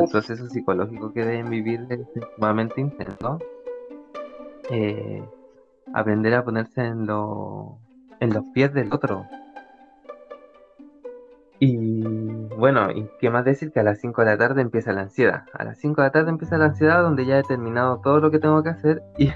el 0.04 0.10
proceso 0.12 0.48
psicológico 0.50 1.12
que 1.14 1.26
deben 1.26 1.50
vivir 1.50 1.86
es 1.90 2.00
sumamente 2.36 2.82
intenso. 2.82 3.40
Eh, 4.70 5.24
aprender 5.94 6.34
a 6.36 6.44
ponerse 6.46 6.86
en, 6.86 7.06
lo- 7.06 7.78
en 8.20 8.34
los 8.34 8.44
pies 8.54 8.74
del 8.74 8.94
otro. 8.94 9.26
Y 11.60 12.08
bueno, 12.58 12.90
y 12.92 13.08
qué 13.20 13.30
más 13.30 13.46
decir 13.46 13.72
que 13.72 13.80
a 13.80 13.84
las 13.84 14.00
5 14.00 14.22
de 14.22 14.28
la 14.32 14.38
tarde 14.38 14.62
empieza 14.62 14.94
la 14.94 15.02
ansiedad. 15.02 15.44
A 15.54 15.64
las 15.64 15.78
5 15.78 16.02
de 16.02 16.08
la 16.08 16.12
tarde 16.12 16.30
empieza 16.32 16.58
la 16.58 16.66
ansiedad 16.66 17.04
donde 17.04 17.26
ya 17.26 17.38
he 17.38 17.44
terminado 17.44 18.00
todo 18.02 18.20
lo 18.20 18.32
que 18.32 18.40
tengo 18.40 18.64
que 18.64 18.70
hacer 18.70 19.04
y, 19.18 19.30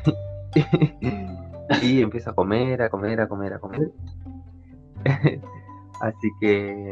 y 1.84 2.01
empiezo 2.01 2.32
a 2.32 2.36
comer, 2.36 2.82
a 2.82 2.89
comer, 2.89 3.22
a 3.22 3.27
comer, 3.27 3.53
a 3.53 3.60
comer. 3.60 3.91
Así 6.01 6.29
que 6.39 6.91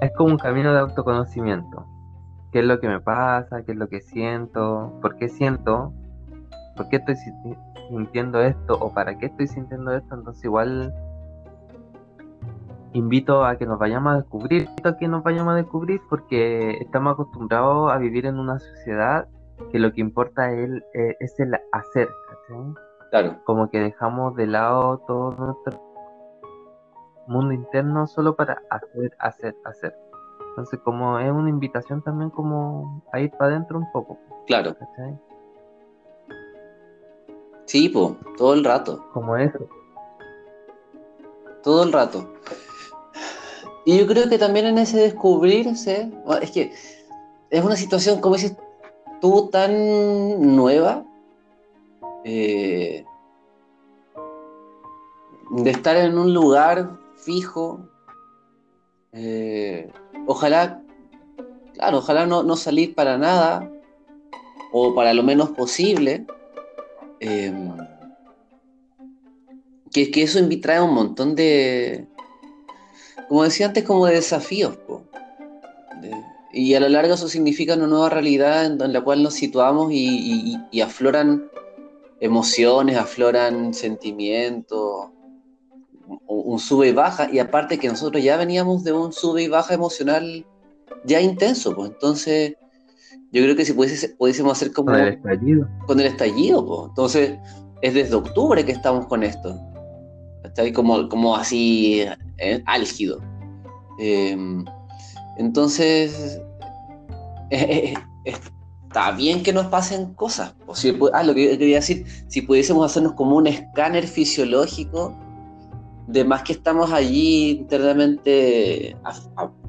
es 0.00 0.12
como 0.16 0.30
un 0.32 0.38
camino 0.38 0.72
de 0.72 0.80
autoconocimiento. 0.80 1.86
¿Qué 2.54 2.60
es 2.60 2.66
lo 2.66 2.78
que 2.78 2.86
me 2.86 3.00
pasa? 3.00 3.64
¿Qué 3.64 3.72
es 3.72 3.76
lo 3.78 3.88
que 3.88 4.00
siento? 4.00 4.92
¿Por 5.02 5.16
qué 5.16 5.28
siento? 5.28 5.92
¿Por 6.76 6.88
qué 6.88 6.98
estoy 6.98 7.16
sinti- 7.16 7.58
sintiendo 7.88 8.40
esto? 8.40 8.78
¿O 8.80 8.94
para 8.94 9.18
qué 9.18 9.26
estoy 9.26 9.48
sintiendo 9.48 9.92
esto? 9.92 10.14
Entonces 10.14 10.44
igual 10.44 10.94
invito 12.92 13.44
a 13.44 13.56
que 13.56 13.66
nos 13.66 13.76
vayamos 13.80 14.12
a 14.12 14.16
descubrir, 14.18 14.68
invito 14.68 14.90
a 14.90 14.96
que 14.96 15.08
nos 15.08 15.24
vayamos 15.24 15.54
a 15.54 15.56
descubrir 15.56 16.00
porque 16.08 16.78
estamos 16.80 17.14
acostumbrados 17.14 17.90
a 17.90 17.98
vivir 17.98 18.24
en 18.24 18.38
una 18.38 18.60
sociedad 18.60 19.26
que 19.72 19.80
lo 19.80 19.92
que 19.92 20.02
importa 20.02 20.52
es 20.52 20.60
el, 20.60 20.84
eh, 20.94 21.16
es 21.18 21.40
el 21.40 21.56
hacer, 21.72 22.08
¿cachai? 22.28 22.74
claro. 23.10 23.36
Como 23.46 23.68
que 23.68 23.80
dejamos 23.80 24.36
de 24.36 24.46
lado 24.46 24.98
todo 25.08 25.32
nuestro 25.32 25.82
mundo 27.26 27.52
interno 27.52 28.06
solo 28.06 28.36
para 28.36 28.62
hacer, 28.70 29.10
hacer, 29.18 29.56
hacer. 29.64 30.03
Entonces 30.54 30.78
como 30.84 31.18
es 31.18 31.32
una 31.32 31.50
invitación 31.50 32.00
también 32.02 32.30
como 32.30 33.02
a 33.12 33.18
ir 33.18 33.30
para 33.32 33.50
adentro 33.56 33.76
un 33.78 33.90
poco, 33.90 34.16
Claro, 34.46 34.76
¿cachai? 34.78 35.18
sí, 37.66 37.88
po, 37.88 38.16
todo 38.36 38.54
el 38.54 38.64
rato, 38.64 39.04
Como 39.12 39.36
eso. 39.36 39.58
todo 41.64 41.82
el 41.82 41.92
rato. 41.92 42.32
Y 43.84 43.98
yo 43.98 44.06
creo 44.06 44.28
que 44.28 44.38
también 44.38 44.66
en 44.66 44.78
ese 44.78 44.98
descubrirse, 44.98 46.08
bueno, 46.24 46.42
es 46.42 46.50
que 46.52 46.72
es 47.50 47.64
una 47.64 47.74
situación, 47.76 48.20
como 48.20 48.36
dices 48.36 48.56
tú, 49.20 49.48
tan 49.50 50.54
nueva, 50.54 51.04
eh, 52.24 53.04
de 55.50 55.70
estar 55.70 55.96
en 55.96 56.16
un 56.16 56.32
lugar 56.32 56.96
fijo, 57.16 57.80
eh, 59.12 59.90
ojalá, 60.26 60.82
claro, 61.74 61.98
ojalá 61.98 62.26
no, 62.26 62.42
no 62.42 62.56
salir 62.56 62.94
para 62.94 63.18
nada, 63.18 63.70
o 64.72 64.94
para 64.94 65.14
lo 65.14 65.22
menos 65.22 65.50
posible. 65.50 66.26
eh, 67.20 67.52
que, 69.92 70.10
que 70.10 70.22
eso 70.24 70.40
trae 70.60 70.80
un 70.80 70.92
montón 70.92 71.36
de, 71.36 72.06
como 73.28 73.44
decía 73.44 73.66
antes, 73.66 73.84
como 73.84 74.06
de 74.06 74.14
desafíos. 74.14 74.76
y 76.52 76.74
a 76.74 76.80
la 76.80 76.88
larga 76.88 77.14
eso 77.14 77.28
significa 77.28 77.74
una 77.74 77.86
nueva 77.86 78.10
realidad 78.10 78.64
en, 78.66 78.92
la 78.92 79.00
cual 79.02 79.22
nos 79.22 79.34
situamos 79.34 79.92
y 79.92 80.80
afloran 80.80 81.48
emociones, 82.20 82.96
afloran 82.96 83.74
sentimientos, 83.74 85.10
un, 86.44 86.58
sube 86.58 86.88
y 86.88 86.92
baja. 86.92 87.28
Y 87.32 87.38
aparte 87.38 87.78
que 87.78 87.88
nosotros 87.88 88.22
ya 88.22 88.36
veníamos 88.36 88.84
de 88.84 88.92
un 88.92 89.12
sube 89.12 89.42
y 89.42 89.48
baja 89.48 89.74
emocional 89.74 90.46
ya 91.04 91.20
intenso. 91.20 91.74
Pues 91.74 91.90
entonces 91.90 92.54
yo 93.32 93.42
creo 93.42 93.56
que 93.56 93.64
si 93.64 93.72
pudiese- 93.72 94.14
pudiésemos 94.16 94.52
hacer 94.52 94.72
como 94.72 94.92
Con 94.92 95.00
el 95.00 95.08
estallido. 95.14 95.68
con 95.86 96.00
el 96.00 96.06
estallido, 96.06 96.64
po. 96.64 96.86
entonces 96.88 97.38
es 97.82 97.94
desde 97.94 98.14
octubre 98.14 98.64
que 98.64 98.72
estamos 98.72 99.06
con 99.06 99.22
esto. 99.22 99.58
Está 100.44 100.62
ahí 100.62 100.72
como, 100.72 101.08
como 101.08 101.34
así 101.36 102.04
eh, 102.38 102.62
álgido. 102.66 103.20
Eh, 103.98 104.36
entonces, 105.38 106.40
eh, 107.50 107.92
eh, 107.92 107.94
es- 108.24 108.40
está 108.86 109.10
bien 109.12 109.42
que 109.42 109.52
nos 109.52 109.66
pasen 109.66 110.14
cosas. 110.14 110.54
O 110.66 110.74
si, 110.76 110.96
ah, 111.12 111.22
lo 111.24 111.34
que 111.34 111.58
quería 111.58 111.76
decir, 111.76 112.06
si 112.28 112.42
pudiésemos 112.42 112.84
hacernos 112.86 113.14
como 113.14 113.36
un 113.36 113.46
escáner 113.46 114.06
fisiológico, 114.06 115.16
de 116.06 116.24
más 116.24 116.42
que 116.42 116.52
estamos 116.52 116.92
allí 116.92 117.50
internamente 117.50 118.96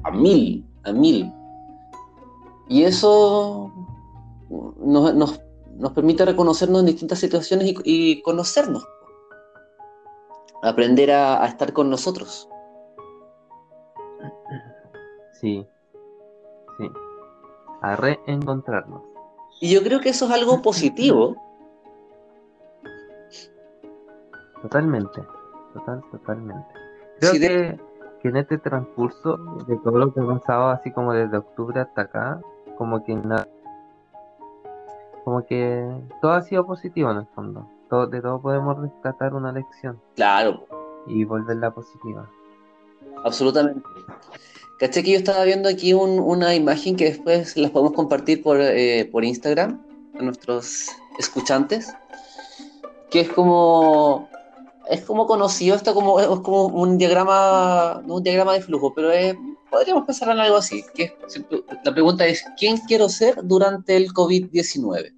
a, 0.04 0.10
mil, 0.10 0.64
a 0.84 0.92
mil. 0.92 1.32
Y 2.68 2.84
eso 2.84 3.72
nos, 4.78 5.14
nos, 5.14 5.92
permite 5.94 6.24
reconocernos 6.24 6.80
en 6.80 6.86
distintas 6.86 7.18
situaciones 7.18 7.74
y, 7.84 8.22
conocernos. 8.22 8.86
Aprender 10.62 11.12
a, 11.12 11.42
a 11.42 11.46
estar 11.46 11.72
con 11.72 11.90
nosotros. 11.90 12.48
Sí, 15.40 15.66
sí. 16.78 16.90
A 17.82 17.96
reencontrarnos. 17.96 19.02
Y 19.60 19.72
yo 19.72 19.82
creo 19.82 20.00
que 20.00 20.10
eso 20.10 20.26
es 20.26 20.32
algo 20.32 20.60
positivo. 20.60 21.36
Totalmente, 24.62 25.20
total, 25.78 26.02
totalmente. 26.10 26.66
Creo 27.20 27.32
que, 27.32 27.80
que, 28.22 28.28
en 28.28 28.36
este 28.36 28.58
transcurso 28.58 29.36
de 29.66 29.76
todo 29.78 29.98
lo 29.98 30.12
que 30.12 30.20
ha 30.20 30.26
pasado, 30.26 30.68
así 30.68 30.90
como 30.90 31.12
desde 31.12 31.36
octubre 31.38 31.80
hasta 31.80 32.02
acá, 32.02 32.40
como 32.76 33.04
que 33.04 33.14
nada, 33.14 33.48
como 35.24 35.44
que 35.44 35.84
todo 36.22 36.32
ha 36.32 36.42
sido 36.42 36.66
positivo 36.66 37.10
en 37.10 37.18
el 37.18 37.26
fondo. 37.34 37.68
Todo, 37.90 38.06
de 38.06 38.20
todo 38.20 38.40
podemos 38.40 38.78
rescatar 38.78 39.34
una 39.34 39.52
lección. 39.52 40.00
Claro. 40.14 40.66
Y 41.06 41.24
volverla 41.24 41.72
positiva. 41.72 42.28
Absolutamente. 43.24 43.82
Caché 44.78 45.02
que 45.02 45.12
yo 45.12 45.18
estaba 45.18 45.42
viendo 45.44 45.68
aquí 45.68 45.94
una 45.94 46.54
imagen 46.54 46.96
que 46.96 47.06
después 47.06 47.56
las 47.56 47.70
podemos 47.70 47.94
compartir 47.94 48.42
por, 48.42 48.60
eh, 48.60 49.08
por 49.10 49.24
Instagram 49.24 49.82
a 50.18 50.22
nuestros 50.22 50.90
escuchantes, 51.18 51.92
que 53.10 53.22
es 53.22 53.28
como 53.30 54.28
es 54.88 55.02
como 55.02 55.26
conocido, 55.26 55.76
esto 55.76 55.94
como, 55.94 56.20
es 56.20 56.26
como 56.40 56.66
un 56.66 56.98
diagrama, 56.98 58.02
un 58.06 58.22
diagrama 58.22 58.54
de 58.54 58.62
flujo, 58.62 58.92
pero 58.94 59.10
podríamos 59.70 60.04
pensar 60.04 60.30
en 60.30 60.38
algo 60.38 60.56
así. 60.56 60.84
Que 60.94 61.16
la 61.84 61.92
pregunta 61.92 62.26
es, 62.26 62.44
¿quién 62.56 62.78
quiero 62.78 63.08
ser 63.08 63.40
durante 63.42 63.96
el 63.96 64.12
COVID-19? 64.12 65.12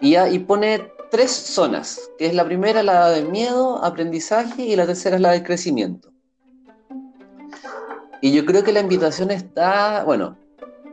Y, 0.00 0.16
y 0.16 0.38
pone 0.40 0.90
tres 1.10 1.30
zonas, 1.30 2.10
que 2.18 2.26
es 2.26 2.34
la 2.34 2.44
primera 2.44 2.82
la 2.82 3.10
de 3.10 3.22
miedo, 3.22 3.82
aprendizaje, 3.84 4.62
y 4.62 4.76
la 4.76 4.86
tercera 4.86 5.16
es 5.16 5.22
la 5.22 5.32
de 5.32 5.42
crecimiento. 5.42 6.10
Y 8.20 8.32
yo 8.32 8.44
creo 8.46 8.62
que 8.62 8.72
la 8.72 8.80
invitación 8.80 9.30
está, 9.30 10.04
bueno, 10.04 10.36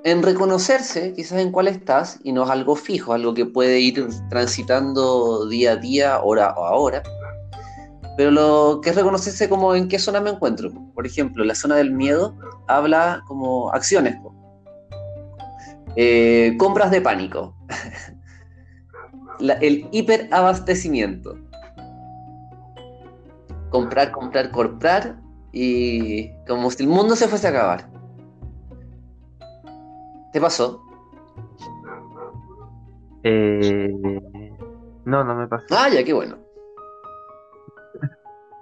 en 0.04 0.24
reconocerse 0.24 1.14
quizás 1.14 1.40
en 1.40 1.52
cuál 1.52 1.68
estás 1.68 2.20
y 2.24 2.32
no 2.32 2.44
es 2.44 2.50
algo 2.50 2.76
fijo, 2.76 3.14
algo 3.14 3.34
que 3.34 3.46
puede 3.46 3.80
ir 3.80 4.08
transitando 4.30 5.48
día 5.48 5.74
a 5.74 5.76
día, 5.76 6.20
hora 6.22 6.48
a 6.48 6.76
hora. 6.76 7.04
Pero 8.18 8.32
lo 8.32 8.82
que 8.82 8.90
es 8.90 8.96
reconocerse 8.96 9.48
como 9.48 9.76
en 9.76 9.88
qué 9.88 10.00
zona 10.00 10.20
me 10.20 10.30
encuentro. 10.30 10.72
Por 10.94 11.06
ejemplo, 11.06 11.44
la 11.44 11.56
zona 11.56 11.76
del 11.76 11.92
miedo 11.92 12.36
habla 12.68 13.24
como 13.28 13.72
acciones. 13.72 14.18
Eh, 15.96 16.56
compras 16.58 16.92
de 16.92 17.02
pánico. 17.02 17.56
el 19.40 19.88
hiperabastecimiento. 19.92 21.38
Comprar, 23.70 24.12
comprar, 24.12 24.52
comprar 24.52 25.20
y 25.52 26.32
como 26.46 26.72
si 26.72 26.84
el 26.84 26.90
mundo 26.90 27.16
se 27.16 27.28
fuese 27.28 27.48
a 27.48 27.52
acabar. 27.52 27.99
¿Te 30.32 30.40
pasó? 30.40 30.84
Eh, 33.24 33.90
no, 35.06 35.24
no 35.24 35.36
me 35.36 35.48
pasó. 35.48 35.66
Ah, 35.72 35.90
ya, 35.90 36.04
qué 36.04 36.14
bueno. 36.14 36.38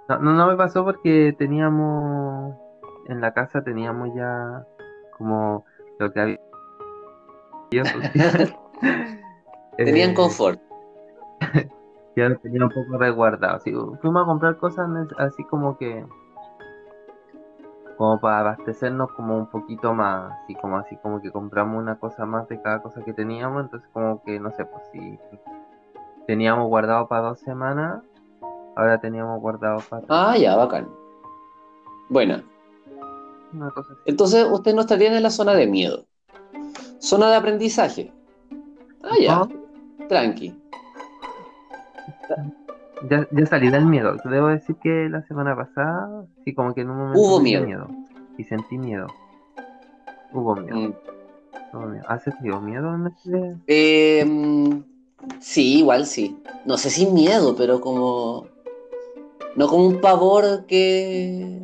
No, 0.08 0.18
no, 0.18 0.46
me 0.46 0.56
pasó 0.56 0.84
porque 0.84 1.34
teníamos, 1.38 2.56
en 3.08 3.20
la 3.20 3.34
casa 3.34 3.62
teníamos 3.62 4.08
ya 4.14 4.64
como 5.16 5.66
lo 5.98 6.10
que 6.12 6.20
había. 6.20 6.38
Tenían 9.76 10.10
eh, 10.10 10.14
confort. 10.14 10.60
ya 12.16 12.34
tenía 12.36 12.64
un 12.64 12.70
poco 12.70 12.96
resguardado. 12.98 13.56
Así, 13.56 13.70
fuimos 14.00 14.22
a 14.22 14.26
comprar 14.26 14.56
cosas 14.56 14.88
así 15.18 15.44
como 15.44 15.76
que 15.76 16.04
como 17.98 18.20
para 18.20 18.38
abastecernos 18.38 19.10
como 19.12 19.36
un 19.36 19.46
poquito 19.50 19.92
más, 19.92 20.32
así 20.44 20.54
como 20.54 20.78
así 20.78 20.96
como 20.98 21.20
que 21.20 21.32
compramos 21.32 21.82
una 21.82 21.98
cosa 21.98 22.24
más 22.24 22.46
de 22.48 22.62
cada 22.62 22.80
cosa 22.80 23.02
que 23.04 23.12
teníamos, 23.12 23.64
entonces 23.64 23.88
como 23.92 24.22
que 24.22 24.38
no 24.38 24.52
sé, 24.52 24.64
pues 24.64 24.84
si 24.92 25.18
teníamos 26.28 26.68
guardado 26.68 27.08
para 27.08 27.22
dos 27.22 27.40
semanas, 27.40 28.04
ahora 28.76 29.00
teníamos 29.00 29.40
guardado 29.40 29.78
para... 29.90 30.04
Ah, 30.08 30.36
ya, 30.38 30.54
bacán. 30.54 30.88
Bueno. 32.08 32.40
Entonces 34.06 34.46
usted 34.48 34.74
no 34.74 34.82
estaría 34.82 35.14
en 35.14 35.22
la 35.22 35.30
zona 35.30 35.54
de 35.54 35.66
miedo. 35.66 36.04
Zona 37.00 37.30
de 37.30 37.36
aprendizaje. 37.36 38.12
Ah, 39.02 39.16
ya. 39.20 39.48
Tranqui. 40.08 40.56
Ya, 43.08 43.28
ya 43.30 43.46
salí 43.46 43.70
del 43.70 43.86
miedo. 43.86 44.16
Debo 44.24 44.48
decir 44.48 44.76
que 44.76 45.08
la 45.08 45.22
semana 45.22 45.54
pasada, 45.54 46.24
sí, 46.44 46.54
como 46.54 46.74
que 46.74 46.80
en 46.80 46.90
un 46.90 46.98
momento 46.98 47.20
hubo 47.20 47.40
miedo. 47.40 47.88
Y 48.36 48.44
sentí 48.44 48.78
miedo. 48.78 49.06
Hubo 50.32 50.56
miedo. 50.56 50.76
Mm. 50.76 50.94
Hubo 51.72 51.86
miedo. 51.86 52.04
¿Has 52.08 52.22
sentido 52.22 52.60
miedo 52.60 52.94
en? 52.94 53.62
Eh, 53.66 54.82
sí, 55.40 55.78
igual 55.78 56.06
sí. 56.06 56.40
No 56.64 56.76
sé 56.76 56.90
si 56.90 57.06
miedo, 57.06 57.54
pero 57.56 57.80
como. 57.80 58.46
No 59.56 59.68
como 59.68 59.86
un 59.86 60.00
pavor 60.00 60.66
que. 60.66 61.60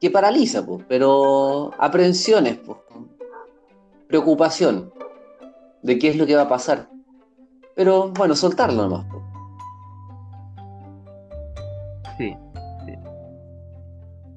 que 0.00 0.10
paraliza, 0.10 0.64
pues. 0.64 0.84
Pero 0.88 1.72
aprensiones, 1.78 2.58
pues. 2.58 2.78
Preocupación 4.06 4.92
de 5.82 5.98
qué 5.98 6.08
es 6.08 6.16
lo 6.16 6.26
que 6.26 6.36
va 6.36 6.42
a 6.42 6.48
pasar. 6.48 6.88
Pero 7.74 8.10
bueno, 8.10 8.34
soltarlo 8.34 8.82
nomás, 8.82 9.06
pues. 9.10 9.27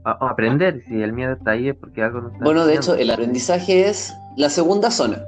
Aprender, 0.04 0.84
si 0.88 1.02
el 1.02 1.14
miedo 1.14 1.34
está 1.34 1.52
ahí 1.52 1.70
es 1.70 1.76
porque 1.76 2.02
algo 2.02 2.22
no 2.22 2.30
está 2.30 2.44
Bueno, 2.44 2.66
de 2.66 2.76
hecho, 2.76 2.96
el 2.96 3.12
aprendizaje 3.12 3.90
es 3.90 4.14
la 4.38 4.50
segunda 4.50 4.92
zona. 4.92 5.24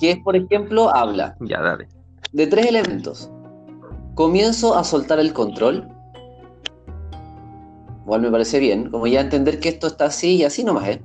Que 0.00 0.12
es, 0.12 0.18
por 0.18 0.36
ejemplo, 0.36 0.94
habla. 0.94 1.36
Ya, 1.40 1.60
dale. 1.60 1.88
De 2.32 2.46
tres 2.46 2.66
elementos. 2.66 3.30
Comienzo 4.14 4.76
a 4.76 4.84
soltar 4.84 5.18
el 5.18 5.32
control. 5.32 5.88
Igual 8.02 8.20
me 8.20 8.30
parece 8.30 8.58
bien, 8.58 8.90
como 8.90 9.06
ya 9.06 9.20
entender 9.20 9.60
que 9.60 9.70
esto 9.70 9.86
está 9.86 10.06
así 10.06 10.36
y 10.36 10.44
así 10.44 10.62
nomás, 10.62 10.88
¿eh? 10.88 11.02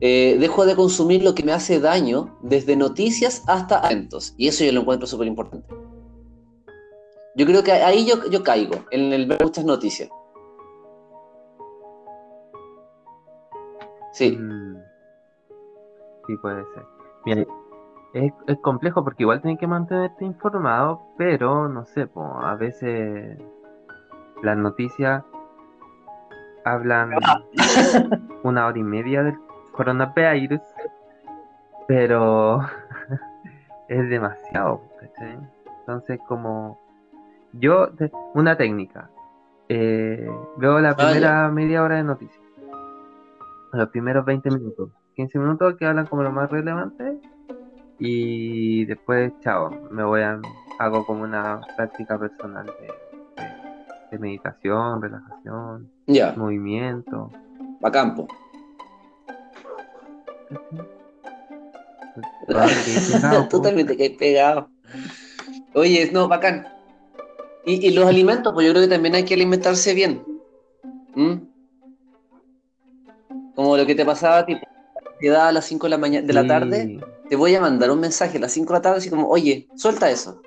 ¿eh? 0.00 0.36
dejo 0.40 0.64
de 0.64 0.74
consumir 0.74 1.22
lo 1.22 1.34
que 1.34 1.42
me 1.42 1.52
hace 1.52 1.80
daño, 1.80 2.38
desde 2.42 2.76
noticias 2.76 3.42
hasta 3.46 3.80
eventos. 3.90 4.34
Y 4.38 4.48
eso 4.48 4.64
yo 4.64 4.72
lo 4.72 4.80
encuentro 4.80 5.06
súper 5.06 5.26
importante. 5.26 5.66
Yo 7.36 7.44
creo 7.44 7.62
que 7.62 7.72
ahí 7.72 8.06
yo, 8.06 8.30
yo 8.30 8.42
caigo, 8.42 8.86
en 8.90 9.12
el 9.12 9.26
ver 9.26 9.44
muchas 9.44 9.66
noticias. 9.66 10.08
Sí. 14.16 14.34
Mm. 14.34 14.78
Sí, 16.26 16.36
puede 16.38 16.64
ser. 16.72 16.84
Mira, 17.26 17.44
es, 18.14 18.32
es, 18.46 18.58
complejo 18.60 19.04
porque 19.04 19.24
igual 19.24 19.42
tienes 19.42 19.60
que 19.60 19.66
mantenerte 19.66 20.24
informado, 20.24 21.02
pero 21.18 21.68
no 21.68 21.84
sé, 21.84 22.08
a 22.14 22.54
veces 22.54 23.38
las 24.42 24.56
noticias 24.56 25.22
hablan 26.64 27.10
una 28.42 28.66
hora 28.66 28.78
y 28.78 28.82
media 28.82 29.22
del 29.22 29.36
coronavirus, 29.72 30.62
pero 31.86 32.60
es 33.88 34.08
demasiado. 34.08 34.80
Entonces, 35.80 36.18
como 36.26 36.80
yo, 37.52 37.90
una 38.32 38.56
técnica. 38.56 39.10
Eh, 39.68 40.26
veo 40.56 40.80
la 40.80 40.96
primera 40.96 41.50
media 41.50 41.82
hora 41.82 41.96
de 41.96 42.04
noticias. 42.04 42.45
Los 43.76 43.90
primeros 43.90 44.24
20 44.24 44.50
minutos. 44.50 44.90
15 45.16 45.38
minutos 45.38 45.76
que 45.78 45.84
hablan 45.86 46.06
como 46.06 46.22
lo 46.22 46.32
más 46.32 46.50
relevante. 46.50 47.18
Y 47.98 48.84
después, 48.86 49.32
chao, 49.40 49.70
me 49.90 50.02
voy 50.04 50.22
a. 50.22 50.40
Hago 50.78 51.06
como 51.06 51.24
una 51.24 51.60
práctica 51.76 52.18
personal 52.18 52.66
de, 54.10 54.18
meditación, 54.18 55.00
relajación, 55.00 55.90
movimiento. 56.36 57.30
Va 57.84 57.88
a 57.88 57.92
campo. 57.92 58.28
Totalmente 63.50 63.96
que 63.96 64.02
hay 64.04 64.16
pegado. 64.16 64.68
Oye, 65.74 66.10
no, 66.12 66.28
bacán. 66.28 66.66
Y, 67.64 67.90
los 67.90 68.06
alimentos, 68.06 68.52
pues 68.52 68.66
yo 68.66 68.72
creo 68.72 68.84
que 68.84 68.94
también 68.94 69.16
hay 69.16 69.24
que 69.24 69.34
alimentarse 69.34 69.92
bien. 69.92 70.22
¿Mm? 71.14 71.55
Como 73.56 73.76
lo 73.76 73.84
que 73.86 73.94
te 73.94 74.04
pasaba 74.04 74.38
a 74.38 74.46
ti. 74.46 74.56
ansiedad 75.14 75.48
a 75.48 75.52
las 75.52 75.64
5 75.64 75.86
de 75.86 75.90
la 75.90 75.98
mañana 75.98 76.26
de 76.26 76.32
la 76.32 76.46
tarde, 76.46 77.00
te 77.28 77.36
voy 77.36 77.54
a 77.54 77.60
mandar 77.60 77.90
un 77.90 78.00
mensaje 78.00 78.36
a 78.36 78.40
las 78.42 78.52
5 78.52 78.72
de 78.72 78.78
la 78.78 78.82
tarde 78.82 78.98
así 78.98 79.10
como, 79.10 79.28
oye, 79.28 79.66
suelta 79.74 80.08
eso. 80.10 80.40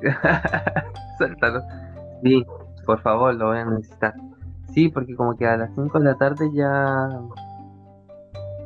Suéltalo. 1.18 1.62
Sí, 2.22 2.44
por 2.86 3.02
favor, 3.02 3.34
lo 3.34 3.48
voy 3.48 3.58
a 3.58 3.64
necesitar. 3.64 4.14
Sí, 4.72 4.88
porque 4.88 5.16
como 5.16 5.36
que 5.36 5.46
a 5.46 5.56
las 5.56 5.70
5 5.74 5.98
de 5.98 6.04
la 6.04 6.16
tarde 6.16 6.48
ya 6.54 7.08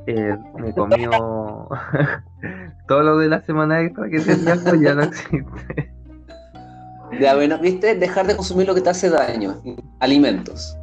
eh, 0.07 0.37
me 0.57 0.73
comió 0.75 1.11
todo 2.89 3.03
lo 3.03 3.17
de 3.19 3.29
la 3.29 3.41
semana 3.41 3.81
extra 3.81 4.09
que 4.11 4.21
tenía, 4.21 4.57
pues 4.57 4.81
ya 4.81 4.95
no 4.95 5.03
existe. 5.03 5.95
Ya, 7.19 7.35
bueno, 7.35 7.59
¿viste? 7.59 7.95
Dejar 7.95 8.27
de 8.27 8.37
consumir 8.37 8.67
lo 8.67 8.75
que 8.75 8.83
te 8.83 8.91
hace 8.91 9.11
daño. 9.11 9.61
Alimentos. 9.99 10.77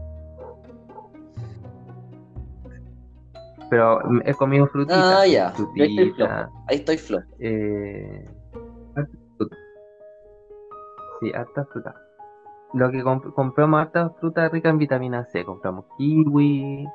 Pero 3.69 3.99
he 4.25 4.33
comido 4.33 4.67
frutitas. 4.67 5.15
Ah, 5.17 5.25
ya. 5.27 5.47
Estoy 5.49 5.65
Frutita, 5.65 6.49
Ahí 6.67 6.77
estoy 6.77 6.97
flojo. 6.97 7.25
eh, 7.39 8.25
harta 8.95 9.11
fruta. 9.37 9.55
Sí, 11.19 11.31
harta 11.33 11.65
fruta. 11.65 11.95
Lo 12.73 12.91
que 12.91 13.03
comp- 13.03 13.33
compramos 13.33 13.81
harta 13.81 14.09
fruta 14.19 14.47
rica 14.49 14.69
en 14.69 14.77
vitamina 14.77 15.25
C. 15.25 15.43
Compramos 15.43 15.85
kiwi. 15.97 16.85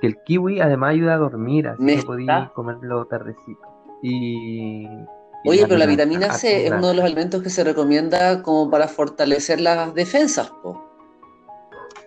Que 0.00 0.06
el 0.08 0.16
kiwi 0.24 0.60
además 0.60 0.90
ayuda 0.90 1.14
a 1.14 1.18
dormir, 1.18 1.68
así 1.68 1.84
que 1.84 1.92
está- 2.20 2.52
comerlo 2.54 3.06
tardecito. 3.06 3.60
Y. 4.02 4.86
y 4.86 5.48
Oye, 5.48 5.66
pero 5.66 5.78
la 5.78 5.86
vitamina 5.86 6.32
C 6.32 6.66
es 6.66 6.72
uno 6.72 6.88
de 6.88 6.94
los 6.94 7.04
alimentos 7.04 7.42
que 7.42 7.50
se 7.50 7.64
recomienda 7.64 8.42
como 8.42 8.70
para 8.70 8.88
fortalecer 8.88 9.60
las 9.60 9.92
defensas, 9.94 10.50
po. 10.62 10.82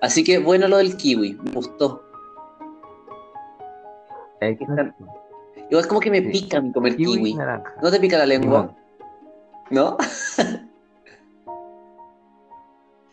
Así 0.01 0.23
que 0.23 0.37
bueno 0.39 0.67
lo 0.67 0.77
del 0.77 0.95
kiwi, 0.97 1.37
me 1.43 1.51
gustó. 1.51 2.03
Exacto. 4.41 5.05
Igual 5.69 5.87
como 5.87 5.99
que 5.99 6.11
me 6.11 6.21
pica 6.21 6.61
mi 6.61 6.71
comer 6.71 6.95
Kiwi. 6.95 7.35
¿No 7.81 7.91
te 7.91 7.99
pica 7.99 8.17
la 8.17 8.25
lengua? 8.25 8.75
¿No? 9.69 9.97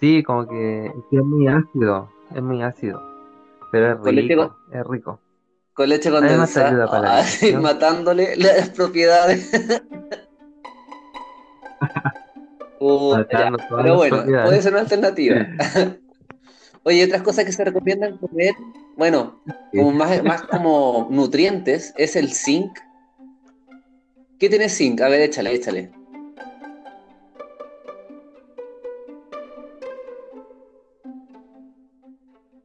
Sí, 0.01 0.23
como 0.23 0.47
que, 0.47 0.87
es 0.87 0.93
es 1.13 1.25
muy 1.25 1.49
ácido. 1.49 2.11
Es 2.35 2.43
muy 2.43 2.63
ácido. 2.63 3.01
Pero 3.73 3.93
es 3.93 3.99
Con 4.01 4.15
leche 4.15 4.35
rico. 4.35 4.57
Es 4.71 4.87
rico. 4.87 5.19
Con 5.73 5.89
leche 5.89 6.11
condensada. 6.11 7.23
digestión. 7.23 7.63
matándole 7.63 8.37
las 8.37 8.69
propiedades. 8.69 9.51
Todas 12.79 13.27
Pero 13.31 13.97
bueno, 13.97 14.25
puede 14.45 14.61
ser 14.61 14.73
una 14.73 14.83
alternativa. 14.83 15.47
Oye, 16.83 17.07
otras 17.07 17.23
cosas 17.23 17.47
que 17.47 17.53
se 17.53 17.65
recomiendan 17.65 18.19
comer, 18.19 18.53
bueno, 18.97 19.41
como 19.73 19.93
más, 19.93 20.23
más 20.23 20.43
como 20.43 21.09
nutrientes, 21.11 21.93
es 21.97 22.17
el 22.17 22.33
zinc. 22.33 22.79
¿Qué 24.39 24.49
tiene 24.49 24.69
zinc? 24.69 25.01
A 25.01 25.09
ver, 25.09 25.21
échale, 25.23 25.53
échale. 25.55 25.91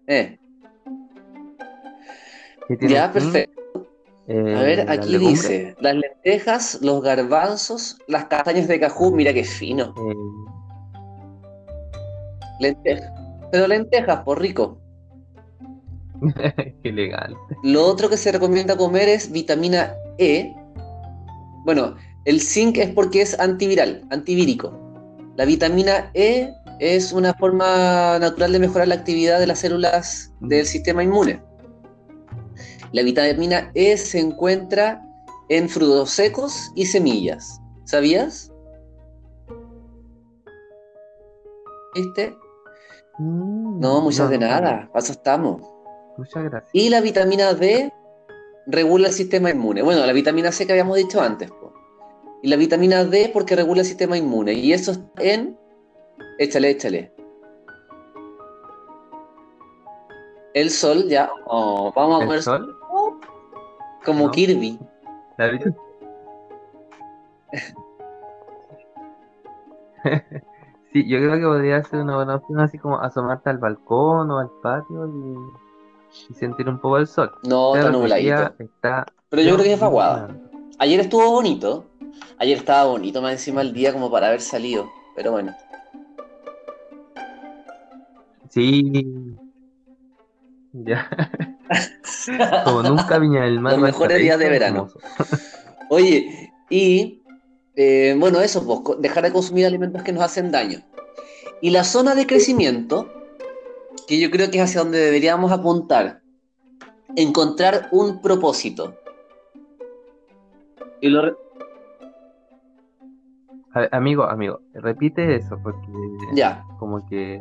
Eh, 0.07 0.39
¿Qué 2.67 2.77
tiene 2.77 2.93
ya, 2.95 3.11
perfecto. 3.11 3.61
Eh, 4.27 4.55
A 4.55 4.61
ver, 4.61 4.89
aquí 4.89 5.17
dice, 5.17 5.75
las 5.79 5.95
lentejas, 5.95 6.79
los 6.81 7.01
garbanzos, 7.01 7.97
las 8.07 8.25
castañas 8.25 8.67
de 8.67 8.79
cajú, 8.79 9.11
mira 9.11 9.33
qué 9.33 9.43
fino. 9.43 9.93
eh, 9.97 10.13
Lentejas. 12.59 13.11
Pero 13.51 13.67
lentejas, 13.67 14.21
por 14.21 14.39
rico. 14.39 14.79
qué 16.83 16.89
elegante. 16.89 17.37
Lo 17.63 17.85
otro 17.85 18.09
que 18.09 18.17
se 18.17 18.31
recomienda 18.31 18.77
comer 18.77 19.09
es 19.09 19.31
vitamina 19.31 19.93
E. 20.17 20.53
Bueno, 21.65 21.95
el 22.25 22.41
zinc 22.41 22.77
es 22.77 22.89
porque 22.91 23.21
es 23.21 23.39
antiviral, 23.39 24.05
antivírico. 24.09 24.77
La 25.37 25.45
vitamina 25.45 26.11
E 26.13 26.51
es 26.79 27.11
una 27.11 27.33
forma 27.33 28.17
natural 28.19 28.51
de 28.51 28.59
mejorar 28.59 28.87
la 28.87 28.95
actividad 28.95 29.39
de 29.39 29.47
las 29.47 29.59
células 29.59 30.33
del 30.41 30.65
sistema 30.65 31.03
inmune. 31.03 31.41
La 32.91 33.03
vitamina 33.03 33.71
E 33.75 33.97
se 33.97 34.19
encuentra 34.19 35.01
en 35.49 35.69
frutos 35.69 36.11
secos 36.11 36.71
y 36.75 36.85
semillas. 36.85 37.59
¿Sabías? 37.85 38.51
¿Viste? 41.95 42.35
Mm, 43.17 43.79
No, 43.79 44.01
muchas 44.01 44.29
de 44.29 44.37
no 44.37 44.47
nada. 44.47 44.89
Paso 44.93 45.11
estamos. 45.11 45.61
Muchas 46.19 46.43
gracias. 46.43 46.69
Y 46.73 46.89
la 46.89 46.99
vitamina 46.99 47.53
D 47.53 47.93
regula 48.67 49.07
el 49.07 49.13
sistema 49.13 49.49
inmune. 49.49 49.81
Bueno, 49.81 50.05
la 50.05 50.13
vitamina 50.13 50.51
C 50.51 50.65
que 50.65 50.73
habíamos 50.73 50.97
dicho 50.97 51.21
antes. 51.21 51.49
po. 51.49 51.73
Y 52.43 52.49
la 52.49 52.57
vitamina 52.57 53.05
D 53.05 53.31
porque 53.33 53.55
regula 53.55 53.81
el 53.81 53.87
sistema 53.87 54.17
inmune. 54.17 54.53
Y 54.53 54.73
eso 54.73 54.91
está 54.91 55.23
en... 55.23 55.57
Échale, 56.37 56.71
échale. 56.71 57.13
El 60.53 60.69
sol, 60.69 61.07
ya. 61.07 61.29
Oh, 61.45 61.93
vamos 61.95 62.19
a 62.19 62.23
¿El 62.23 62.27
comer 62.27 62.43
sol? 62.43 62.75
como 64.03 64.25
No. 64.25 64.31
Kirby. 64.31 64.77
¿La? 65.37 65.51
Sí, 70.91 71.07
yo 71.07 71.19
creo 71.19 71.35
que 71.35 71.45
podría 71.45 71.83
ser 71.83 71.99
una 71.99 72.15
buena 72.15 72.37
opción 72.37 72.59
así 72.61 72.79
como 72.79 72.99
asomarte 72.99 73.51
al 73.51 73.59
balcón 73.59 74.31
o 74.31 74.39
al 74.39 74.49
patio 74.63 75.07
y, 75.07 75.35
y 76.29 76.33
sentir 76.33 76.67
un 76.67 76.79
poco 76.79 76.97
el 76.97 77.07
sol. 77.07 77.31
No, 77.43 77.75
está 77.75 77.89
nubladito. 77.89 78.53
está 78.59 79.05
Pero 79.29 79.41
yo 79.41 79.53
creo 79.55 79.65
que 79.65 79.73
es 79.73 79.79
vaguada. 79.79 80.35
Ayer 80.79 80.99
estuvo 80.99 81.29
bonito. 81.31 81.85
Ayer 82.37 82.57
estaba 82.57 82.85
bonito 82.85 83.21
más 83.21 83.33
encima 83.33 83.61
el 83.61 83.73
día 83.73 83.93
como 83.93 84.09
para 84.09 84.27
haber 84.27 84.41
salido. 84.41 84.89
Pero 85.15 85.31
bueno. 85.31 85.55
Sí. 88.49 89.35
Ya. 90.71 91.09
Como 92.63 92.83
nunca 92.83 93.17
Viña 93.17 93.43
del 93.43 93.59
Mar. 93.59 93.73
Los 93.73 93.81
mejores 93.81 94.19
días 94.19 94.37
de 94.37 94.49
verano. 94.49 94.87
Oye, 95.89 96.51
y 96.69 97.23
eh, 97.75 98.15
bueno, 98.17 98.39
eso, 98.41 98.65
pues, 98.65 99.01
dejar 99.01 99.23
de 99.23 99.31
consumir 99.31 99.65
alimentos 99.65 100.03
que 100.03 100.11
nos 100.11 100.23
hacen 100.23 100.51
daño. 100.51 100.81
Y 101.61 101.71
la 101.71 101.83
zona 101.83 102.15
de 102.15 102.27
crecimiento, 102.27 103.11
que 104.09 104.19
yo 104.19 104.31
creo 104.31 104.49
que 104.49 104.57
es 104.57 104.63
hacia 104.63 104.81
donde 104.81 104.97
deberíamos 104.97 105.51
apuntar, 105.51 106.21
encontrar 107.15 107.89
un 107.91 108.21
propósito. 108.23 108.95
Y 110.99 111.09
lo 111.09 111.21
re- 111.21 111.35
A 113.73 113.81
ver, 113.81 113.89
amigo, 113.93 114.23
amigo, 114.23 114.61
repite 114.73 115.35
eso 115.35 115.59
porque 115.61 115.87
ya, 116.33 116.65
como 116.79 117.05
que 117.05 117.39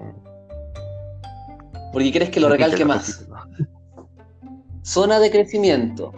porque 1.91 2.11
quieres 2.11 2.29
que 2.29 2.39
lo 2.39 2.51
recalque 2.51 2.85
repítelo, 2.85 2.95
más. 2.95 3.21
repítelo. 3.51 3.69
Zona 4.83 5.19
de 5.21 5.31
crecimiento. 5.31 6.13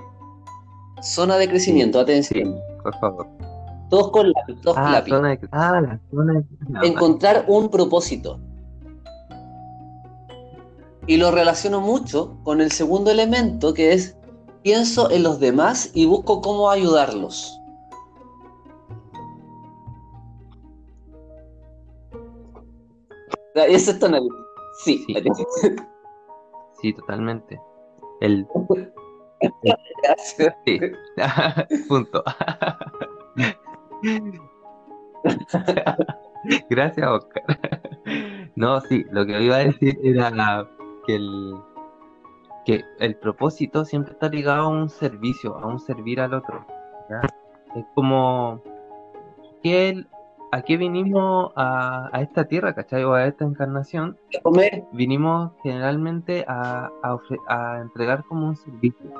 Zona 1.01 1.37
de 1.37 1.49
crecimiento, 1.49 2.01
atención. 2.01 2.57
Por 2.83 2.99
favor. 2.99 3.29
Todos 3.89 4.11
con 4.11 4.33
lápiz, 4.33 4.61
todos 4.63 4.77
con 4.77 4.85
Ah, 4.85 4.93
lápiz. 4.95 5.11
zona 5.13 5.29
de... 5.29 5.49
ah, 5.53 5.81
la 5.81 6.01
zona 6.11 6.33
de... 6.35 6.45
no, 6.69 6.83
encontrar 6.83 7.45
un 7.47 7.71
propósito. 7.71 8.41
Y 11.07 11.17
lo 11.17 11.31
relaciono 11.31 11.81
mucho 11.81 12.37
con 12.45 12.61
el 12.61 12.73
segundo 12.73 13.11
elemento 13.11 13.75
que 13.75 13.93
es 13.93 14.17
pienso 14.63 15.11
en 15.11 15.23
los 15.23 15.41
demás 15.41 15.91
y 15.95 16.07
busco 16.07 16.41
cómo 16.41 16.71
ayudarlos. 16.71 17.57
Eso 23.55 23.91
es 23.91 23.99
tonalidad. 23.99 24.35
Sí, 24.85 25.05
Sí. 25.07 25.77
Sí, 26.81 26.93
totalmente. 26.95 27.61
El 28.21 28.47
Gracias. 30.03 30.55
sí. 30.65 30.81
Punto. 31.89 32.23
Gracias, 36.71 37.07
Oscar. 37.07 37.45
No, 38.57 38.81
sí, 38.83 39.05
lo 39.11 39.27
que 39.27 39.43
iba 39.43 39.57
a 39.57 39.65
decir 39.65 39.99
era 40.03 40.31
que 41.11 41.16
el 41.16 41.55
que 42.66 42.85
el 42.99 43.16
propósito 43.16 43.85
siempre 43.85 44.12
está 44.12 44.29
ligado 44.29 44.64
a 44.64 44.68
un 44.68 44.88
servicio, 44.90 45.57
a 45.57 45.66
un 45.66 45.81
servir 45.81 46.20
al 46.20 46.35
otro. 46.35 46.64
Es 47.75 47.85
como 47.94 48.61
que 49.62 50.05
a 50.53 50.62
qué 50.62 50.77
vinimos 50.77 51.53
a, 51.57 52.11
a 52.12 52.20
esta 52.23 52.44
tierra, 52.44 52.75
¿cachai? 52.75 53.03
O 53.05 53.14
a 53.14 53.25
esta 53.27 53.44
encarnación, 53.44 54.18
Comer. 54.42 54.85
vinimos 54.92 55.53
generalmente 55.62 56.44
a, 56.46 56.90
a, 57.03 57.14
ofre- 57.14 57.40
a 57.49 57.79
entregar 57.81 58.25
como 58.25 58.49
un 58.49 58.57
servicio. 58.57 59.11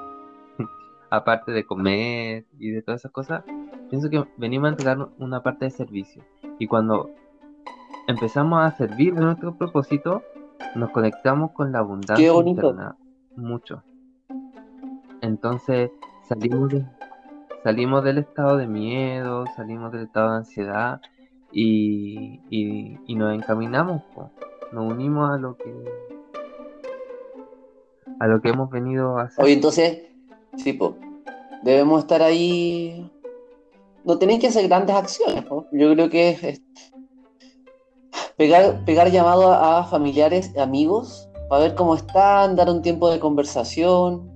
Aparte 1.11 1.50
de 1.53 1.64
comer 1.64 2.44
y 2.59 2.70
de 2.70 2.83
todas 2.83 3.00
esas 3.00 3.12
cosas, 3.12 3.42
pienso 3.88 4.11
que 4.11 4.22
venimos 4.37 4.66
a 4.66 4.70
entregar 4.72 5.09
una 5.18 5.42
parte 5.42 5.64
de 5.64 5.70
servicio. 5.70 6.22
Y 6.59 6.66
cuando 6.66 7.11
empezamos 8.07 8.61
a 8.61 8.70
servir 8.76 9.14
de 9.14 9.20
nuestro 9.22 9.55
propósito, 9.57 10.22
nos 10.74 10.90
conectamos 10.90 11.52
con 11.52 11.72
la 11.72 11.80
abundancia 11.80 12.24
Qué 12.24 12.30
bonito. 12.30 12.68
interna. 12.68 12.96
mucho. 13.37 13.83
Entonces 15.20 15.90
salimos, 16.28 16.72
salimos 17.62 18.04
del 18.04 18.18
estado 18.18 18.56
de 18.56 18.66
miedo, 18.66 19.44
salimos 19.56 19.92
del 19.92 20.02
estado 20.04 20.30
de 20.30 20.37
ansiedad 20.38 21.00
y, 21.52 22.40
y, 22.50 23.14
nos 23.14 23.35
encaminamos, 23.35 24.02
nos 24.72 24.92
unimos 24.92 25.30
a 25.30 25.38
lo 25.38 25.56
que 25.56 25.74
a 28.20 28.26
lo 28.26 28.40
que 28.40 28.50
hemos 28.50 28.70
venido 28.70 29.18
a 29.18 29.24
hacer. 29.24 29.44
Oye, 29.44 29.54
entonces, 29.54 30.02
sí, 30.56 30.74
pues, 30.74 30.92
debemos 31.62 32.00
estar 32.00 32.22
ahí. 32.22 33.11
No 34.04 34.18
tenéis 34.18 34.40
que 34.40 34.46
hacer 34.48 34.68
grandes 34.68 34.94
acciones, 34.94 35.44
yo 35.72 35.92
creo 35.94 36.09
que 36.09 36.30
es, 36.30 36.62
pegar, 38.40 38.83
pegar 38.87 39.11
llamado 39.11 39.53
a, 39.53 39.85
familiares, 39.85 40.57
amigos, 40.57 41.29
para 41.50 41.64
ver 41.64 41.74
cómo 41.74 41.94
están, 41.94 42.57
dar 42.57 42.70
un 42.70 42.81
tiempo 42.81 43.11
de 43.11 43.20
conversación, 43.20 44.31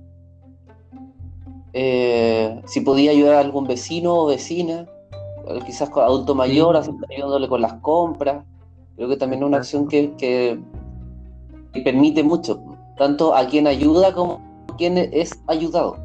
eh, 1.73 2.61
si 2.67 2.81
podía 2.81 3.09
ayudar 3.09 3.33
a 3.33 3.39
algún 3.39 3.65
vecino 3.65 4.13
o 4.13 4.27
vecina, 4.27 4.85
quizás 5.65 5.89
adulto 5.89 6.35
mayor, 6.35 6.77
ayudándole 6.77 7.47
con 7.47 7.61
las 7.61 7.73
compras. 7.81 8.45
Creo 8.95 9.09
que 9.09 9.17
también 9.17 9.41
es 9.41 9.47
una 9.47 9.57
acción 9.57 9.87
que, 9.87 10.13
que, 10.19 10.61
permite 11.81 12.21
mucho, 12.21 12.61
tanto 12.97 13.33
a 13.35 13.47
quien 13.47 13.65
ayuda 13.65 14.13
como 14.13 14.39
a 14.71 14.75
quien 14.77 14.99
es 14.99 15.31
ayudado. 15.47 15.97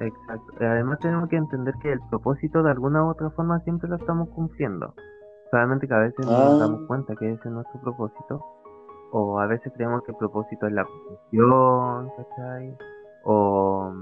Exacto. 0.00 0.52
Además 0.60 0.98
tenemos 1.00 1.28
que 1.28 1.36
entender 1.36 1.74
que 1.80 1.92
el 1.92 2.00
propósito 2.10 2.62
de 2.62 2.70
alguna 2.70 3.04
u 3.04 3.10
otra 3.10 3.30
forma 3.30 3.60
siempre 3.60 3.88
lo 3.88 3.96
estamos 3.96 4.28
cumpliendo. 4.30 4.94
Solamente 5.50 5.86
que 5.86 5.94
a 5.94 5.98
veces 5.98 6.26
no 6.26 6.32
nos 6.32 6.60
damos 6.60 6.80
ah. 6.82 6.86
cuenta 6.88 7.14
que 7.14 7.30
ese 7.30 7.48
es 7.48 7.54
nuestro 7.54 7.80
propósito. 7.80 8.44
O 9.12 9.38
a 9.38 9.46
veces 9.46 9.72
creemos 9.74 10.02
que 10.02 10.10
el 10.10 10.18
propósito 10.18 10.66
es 10.66 10.72
la 10.72 10.84
profesión, 10.84 12.10
¿cachai? 12.16 12.76
O, 13.24 13.92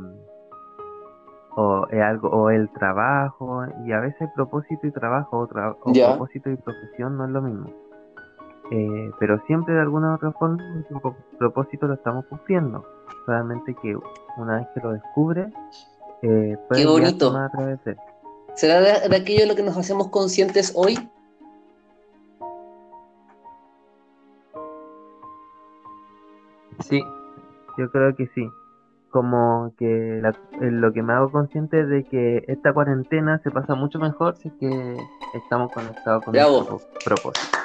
o 1.54 1.86
es 1.90 2.02
algo, 2.02 2.28
o 2.30 2.48
el 2.48 2.70
trabajo. 2.72 3.64
Y 3.84 3.92
a 3.92 4.00
veces 4.00 4.30
propósito 4.34 4.86
y 4.86 4.90
trabajo 4.92 5.40
o, 5.40 5.48
propósito 5.48 6.50
y 6.50 6.56
profesión 6.56 7.18
no 7.18 7.26
es 7.26 7.30
lo 7.30 7.42
mismo. 7.42 7.70
Eh, 8.70 9.10
pero 9.18 9.38
siempre 9.40 9.74
de 9.74 9.80
alguna 9.82 10.12
u 10.12 10.14
otra 10.14 10.32
forma 10.32 10.56
nuestro 10.72 11.14
propósito 11.38 11.86
lo 11.86 11.94
estamos 11.94 12.24
cumpliendo. 12.26 12.82
Solamente 13.26 13.74
que 13.80 13.96
una 14.36 14.56
vez 14.58 14.68
que 14.74 14.80
lo 14.80 14.92
descubre, 14.92 15.52
eh, 16.22 16.56
Qué 16.72 16.86
bonito. 16.86 17.32
¿Será 18.54 18.80
de, 18.80 19.16
aquello 19.16 19.46
lo 19.46 19.56
que 19.56 19.62
nos 19.62 19.76
hacemos 19.76 20.08
conscientes 20.08 20.72
hoy? 20.76 20.96
Sí, 26.80 27.02
yo 27.78 27.90
creo 27.90 28.14
que 28.14 28.28
sí. 28.34 28.48
Como 29.10 29.74
que 29.76 30.22
lo 30.60 30.92
que 30.92 31.02
me 31.02 31.12
hago 31.12 31.30
consciente 31.30 31.80
es 31.80 31.88
de 31.88 32.04
que 32.04 32.44
esta 32.48 32.72
cuarentena 32.72 33.40
se 33.42 33.50
pasa 33.50 33.74
mucho 33.74 33.98
mejor 33.98 34.36
si 34.36 34.48
es 34.48 34.54
que 34.54 34.96
estamos 35.34 35.72
conectados 35.72 36.24
con 36.24 36.34
nuestro 36.34 36.80
propósito. 37.04 37.58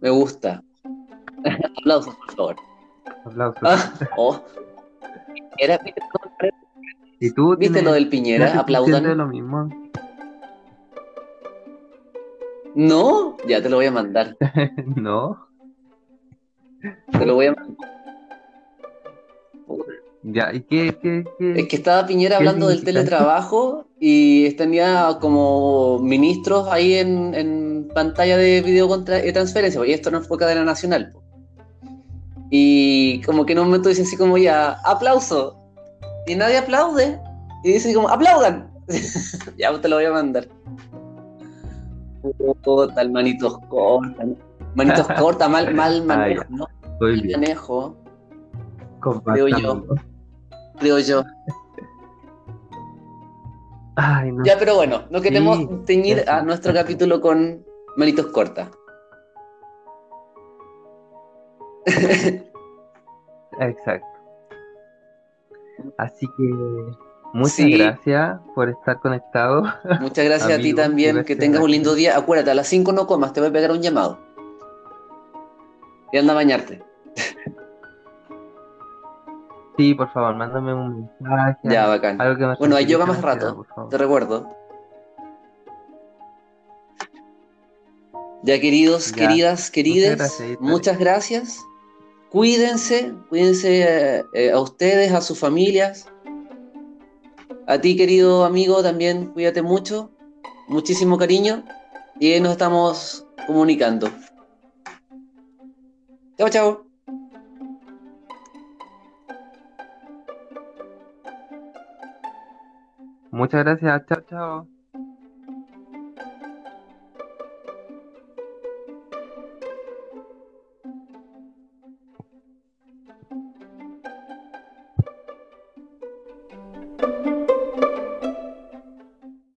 Me 0.00 0.10
gusta. 0.10 0.62
Aplausos, 1.78 2.14
por 2.14 2.34
favor. 2.34 2.56
Aplausos. 3.24 3.62
Ah, 3.62 3.92
oh. 4.16 4.40
Era, 5.58 5.78
¿Y 7.20 7.30
tú 7.30 7.56
¿Viste 7.56 7.82
lo 7.82 7.92
del 7.92 8.08
Piñera? 8.08 8.58
Aplaudan. 8.58 9.16
lo 9.16 9.26
mismo? 9.28 9.70
No, 12.74 13.36
ya 13.46 13.62
te 13.62 13.68
lo 13.68 13.76
voy 13.76 13.86
a 13.86 13.92
mandar. 13.92 14.36
no. 14.96 15.46
Te 16.80 17.26
lo 17.26 17.34
voy 17.34 17.46
a 17.46 17.54
mandar. 17.54 17.88
Ya, 20.24 20.52
¿y 20.52 20.62
qué, 20.62 20.96
qué, 21.02 21.24
Es 21.56 21.68
que 21.68 21.76
estaba 21.76 22.06
Piñera 22.06 22.36
hablando 22.36 22.68
del 22.68 22.84
teletrabajo 22.84 23.86
y 23.98 24.50
tenía 24.54 25.18
como 25.20 25.98
ministros 25.98 26.68
ahí 26.68 26.94
en, 26.94 27.34
en 27.34 27.88
pantalla 27.92 28.36
de 28.36 28.62
video 28.62 28.88
contra, 28.88 29.16
de 29.16 29.32
transferencia, 29.32 29.84
y 29.84 29.92
esto 29.92 30.10
no 30.10 30.22
fue 30.22 30.38
cadena 30.38 30.64
nacional. 30.64 31.12
Y 32.54 33.22
como 33.22 33.46
que 33.46 33.54
en 33.54 33.60
un 33.60 33.64
momento 33.64 33.88
dice 33.88 34.02
así 34.02 34.14
como 34.14 34.36
ya, 34.36 34.72
aplauso. 34.84 35.56
Y 36.26 36.34
nadie 36.34 36.58
aplaude. 36.58 37.18
Y 37.64 37.72
dice 37.72 37.94
como, 37.94 38.10
aplaudan. 38.10 38.70
ya 39.56 39.80
te 39.80 39.88
lo 39.88 39.96
voy 39.96 40.04
a 40.04 40.12
mandar. 40.12 40.46
tal 42.94 43.10
manitos 43.10 43.58
corta. 43.70 44.26
Manitos 44.74 45.08
corta, 45.18 45.48
mal, 45.48 45.72
mal 45.72 46.04
manejo, 46.04 46.44
¿no? 46.50 46.66
Mal 47.00 47.22
manejo. 47.32 47.96
Creo 49.24 49.48
yo. 49.48 49.84
Creo 50.78 50.98
yo. 50.98 51.24
Ay, 53.96 54.30
no. 54.30 54.44
Ya, 54.44 54.58
pero 54.58 54.74
bueno, 54.74 55.04
no 55.08 55.22
queremos 55.22 55.86
teñir 55.86 56.28
a 56.28 56.42
nuestro 56.42 56.74
capítulo 56.74 57.22
con 57.22 57.64
manitos 57.96 58.26
cortas. 58.26 58.68
Exacto. 63.60 64.06
Así 65.98 66.26
que 66.36 66.42
muchas 67.32 67.66
gracias 67.66 68.40
por 68.54 68.68
estar 68.68 69.00
conectado. 69.00 69.64
Muchas 70.00 70.24
gracias 70.24 70.58
a 70.58 70.62
ti 70.62 70.74
también. 70.74 71.24
que 71.24 71.36
tengas 71.36 71.62
un 71.62 71.70
lindo 71.70 71.94
día. 71.94 72.16
Acuérdate, 72.16 72.50
a 72.50 72.54
las 72.54 72.68
5 72.68 72.92
no 72.92 73.06
comas, 73.06 73.32
te 73.32 73.40
voy 73.40 73.50
a 73.50 73.52
pegar 73.52 73.72
un 73.72 73.82
llamado. 73.82 74.18
Y 76.12 76.18
anda 76.18 76.32
a 76.32 76.36
bañarte. 76.36 76.82
Sí, 79.78 79.94
por 79.94 80.12
favor, 80.12 80.36
mándame 80.36 80.74
un 80.74 81.10
mensaje. 81.18 81.58
Ya, 81.64 81.86
bacán. 81.86 82.18
bueno, 82.58 82.76
hay 82.76 82.84
yoga 82.84 83.06
más 83.06 83.22
rato, 83.22 83.66
te 83.88 83.96
recuerdo. 83.96 84.54
Ya, 88.42 88.60
queridos, 88.60 89.12
queridas, 89.12 89.70
queridas, 89.70 90.42
muchas 90.60 90.98
gracias. 90.98 91.64
Cuídense, 92.32 93.14
cuídense 93.28 94.24
eh, 94.32 94.50
a 94.52 94.58
ustedes, 94.58 95.12
a 95.12 95.20
sus 95.20 95.38
familias. 95.38 96.10
A 97.66 97.78
ti, 97.78 97.94
querido 97.94 98.46
amigo, 98.46 98.82
también 98.82 99.26
cuídate 99.34 99.60
mucho. 99.60 100.10
Muchísimo 100.66 101.18
cariño. 101.18 101.62
Y 102.18 102.40
nos 102.40 102.52
estamos 102.52 103.26
comunicando. 103.46 104.08
Chao, 106.38 106.48
chao. 106.48 106.86
Muchas 113.30 113.62
gracias. 113.62 114.06
Chao, 114.06 114.20
chao. 114.30 114.81